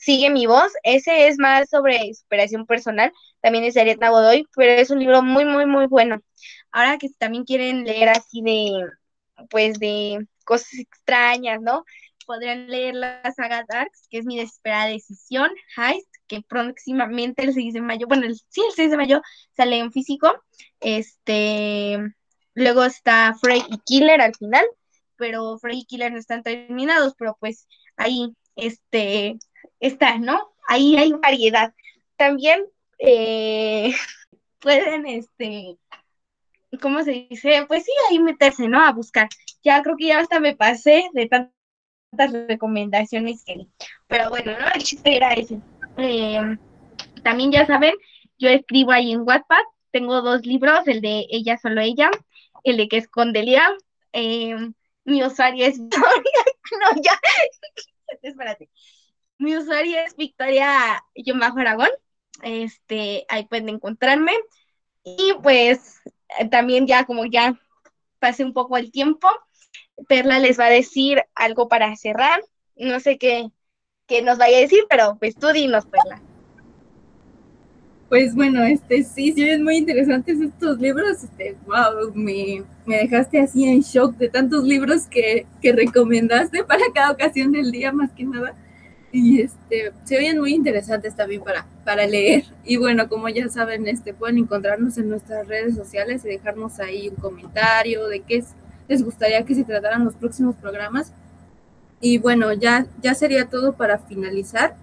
Sigue 0.02 0.30
mi 0.30 0.46
voz. 0.46 0.72
Ese 0.82 1.28
es 1.28 1.38
más 1.38 1.70
sobre 1.70 2.12
superación 2.14 2.66
personal. 2.66 3.12
También 3.40 3.62
es 3.62 3.74
de 3.74 3.94
Godoy, 3.94 4.48
pero 4.56 4.72
es 4.72 4.90
un 4.90 4.98
libro 4.98 5.22
muy, 5.22 5.44
muy, 5.44 5.64
muy 5.64 5.86
bueno. 5.86 6.20
Ahora 6.72 6.98
que 6.98 7.08
también 7.18 7.44
quieren 7.44 7.84
leer 7.84 8.08
así 8.08 8.42
de, 8.42 8.84
pues, 9.48 9.78
de 9.78 10.26
cosas 10.44 10.74
extrañas, 10.80 11.60
¿no? 11.62 11.84
Podrían 12.26 12.66
leer 12.68 12.96
la 12.96 13.22
saga 13.36 13.64
Darks, 13.68 14.08
que 14.10 14.18
es 14.18 14.26
mi 14.26 14.38
desesperada 14.38 14.86
decisión, 14.86 15.50
Heist, 15.76 16.08
que 16.26 16.42
próximamente 16.42 17.44
el 17.44 17.54
6 17.54 17.72
de 17.74 17.80
mayo, 17.80 18.08
bueno, 18.08 18.26
el, 18.26 18.34
sí, 18.48 18.60
el 18.68 18.74
6 18.74 18.90
de 18.90 18.96
mayo 18.96 19.22
sale 19.56 19.78
en 19.78 19.92
físico. 19.92 20.34
Este, 20.80 21.96
luego 22.54 22.84
está 22.84 23.34
Frey 23.40 23.62
y 23.68 23.78
Killer 23.84 24.20
al 24.20 24.34
final, 24.34 24.64
pero 25.14 25.58
Frey 25.60 25.80
y 25.80 25.84
Killer 25.84 26.10
no 26.10 26.18
están 26.18 26.42
terminados, 26.42 27.14
pero 27.16 27.36
pues 27.38 27.68
ahí, 27.96 28.34
este, 28.56 29.38
está, 29.80 30.18
¿no? 30.18 30.52
Ahí 30.68 30.96
hay 30.96 31.12
variedad. 31.12 31.74
También 32.16 32.64
eh, 32.98 33.92
pueden, 34.60 35.06
este, 35.06 35.76
¿cómo 36.80 37.02
se 37.02 37.26
dice? 37.28 37.64
Pues 37.66 37.84
sí, 37.84 37.92
ahí 38.08 38.18
meterse, 38.18 38.68
¿no? 38.68 38.80
A 38.80 38.92
buscar. 38.92 39.28
Ya 39.62 39.82
creo 39.82 39.96
que 39.96 40.06
ya 40.08 40.20
hasta 40.20 40.40
me 40.40 40.56
pasé 40.56 41.08
de 41.12 41.28
tantas 41.28 42.32
recomendaciones 42.48 43.44
que 43.44 43.66
Pero 44.06 44.30
bueno, 44.30 44.52
¿no? 44.58 44.66
El 44.74 44.82
chiste 44.82 45.16
era 45.16 45.32
ese. 45.32 45.60
Em, 45.96 46.58
también 47.22 47.52
ya 47.52 47.66
saben, 47.66 47.94
yo 48.38 48.48
escribo 48.48 48.92
ahí 48.92 49.12
en 49.12 49.22
WhatsApp, 49.22 49.66
tengo 49.90 50.22
dos 50.22 50.46
libros, 50.46 50.86
el 50.86 51.00
de 51.00 51.26
Ella 51.30 51.58
Solo 51.58 51.80
Ella, 51.80 52.10
el 52.64 52.76
de 52.76 52.88
que 52.88 52.96
escondería. 52.98 53.68
Eh, 54.12 54.56
mi 55.04 55.24
usuario 55.24 55.66
es 55.66 55.78
no, 55.80 57.02
ya, 57.02 57.18
espérate. 58.22 58.68
Mi 59.42 59.56
usuario 59.56 59.98
es 60.06 60.14
Victoria 60.14 61.02
Yomajo 61.16 61.58
Aragón. 61.58 61.88
Este, 62.44 63.26
ahí 63.28 63.44
pueden 63.44 63.70
encontrarme. 63.70 64.30
Y 65.02 65.32
pues 65.42 66.00
también 66.52 66.86
ya 66.86 67.04
como 67.06 67.26
ya 67.26 67.58
pasé 68.20 68.44
un 68.44 68.52
poco 68.52 68.76
el 68.76 68.92
tiempo, 68.92 69.26
Perla 70.06 70.38
les 70.38 70.60
va 70.60 70.66
a 70.66 70.70
decir 70.70 71.24
algo 71.34 71.66
para 71.66 71.96
cerrar. 71.96 72.40
No 72.76 73.00
sé 73.00 73.18
qué, 73.18 73.48
qué 74.06 74.22
nos 74.22 74.38
vaya 74.38 74.58
a 74.58 74.60
decir, 74.60 74.84
pero 74.88 75.16
pues 75.18 75.34
tú 75.34 75.48
dinos, 75.48 75.86
Perla. 75.86 76.22
Pues 78.08 78.36
bueno, 78.36 78.62
este 78.62 79.02
sí, 79.02 79.32
sí, 79.32 79.42
es 79.42 79.58
muy 79.58 79.78
interesantes 79.78 80.40
estos 80.40 80.78
libros. 80.78 81.24
Este, 81.24 81.56
wow, 81.66 82.12
me, 82.14 82.62
me 82.86 82.98
dejaste 82.98 83.40
así 83.40 83.64
en 83.64 83.80
shock 83.80 84.14
de 84.18 84.28
tantos 84.28 84.62
libros 84.62 85.06
que, 85.06 85.46
que 85.60 85.72
recomendaste 85.72 86.62
para 86.62 86.84
cada 86.94 87.10
ocasión 87.10 87.50
del 87.50 87.72
día, 87.72 87.90
más 87.90 88.12
que 88.12 88.22
nada. 88.22 88.54
Y 89.12 89.42
este, 89.42 89.92
se 90.04 90.16
oyen 90.16 90.38
muy 90.38 90.54
interesantes 90.54 91.14
también 91.14 91.42
para, 91.42 91.66
para 91.84 92.06
leer. 92.06 92.44
Y 92.64 92.78
bueno, 92.78 93.10
como 93.10 93.28
ya 93.28 93.48
saben, 93.50 93.86
este, 93.86 94.14
pueden 94.14 94.38
encontrarnos 94.38 94.96
en 94.96 95.10
nuestras 95.10 95.46
redes 95.46 95.74
sociales 95.74 96.24
y 96.24 96.28
dejarnos 96.28 96.80
ahí 96.80 97.10
un 97.10 97.16
comentario 97.16 98.06
de 98.06 98.20
qué 98.20 98.42
les 98.88 99.04
gustaría 99.04 99.44
que 99.44 99.54
se 99.54 99.64
trataran 99.64 100.06
los 100.06 100.14
próximos 100.14 100.56
programas. 100.56 101.12
Y 102.00 102.18
bueno, 102.18 102.54
ya, 102.54 102.86
ya 103.02 103.14
sería 103.14 103.50
todo 103.50 103.74
para 103.74 103.98
finalizar. 103.98 104.76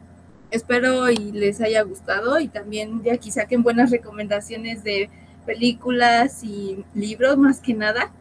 Espero 0.52 1.10
y 1.10 1.32
les 1.32 1.60
haya 1.60 1.82
gustado 1.82 2.40
y 2.40 2.48
también 2.48 3.02
de 3.02 3.12
aquí 3.12 3.32
saquen 3.32 3.64
buenas 3.64 3.92
recomendaciones 3.92 4.84
de 4.84 5.10
películas 5.46 6.44
y 6.44 6.86
libros 6.94 7.38
más 7.38 7.60
que 7.60 7.74
nada 7.74 8.12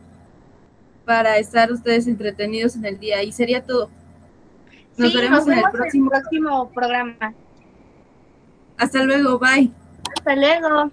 para 1.04 1.38
estar 1.38 1.70
ustedes 1.70 2.06
entretenidos 2.06 2.76
en 2.76 2.86
el 2.86 2.98
día. 2.98 3.22
Y 3.22 3.32
sería 3.32 3.62
todo. 3.62 3.90
Nos 4.98 5.14
veremos 5.14 5.46
en 5.46 5.58
el 5.58 5.70
próximo... 5.70 6.10
próximo 6.10 6.70
programa. 6.74 7.34
Hasta 8.76 9.02
luego, 9.04 9.38
bye. 9.38 9.70
Hasta 10.16 10.34
luego. 10.36 10.90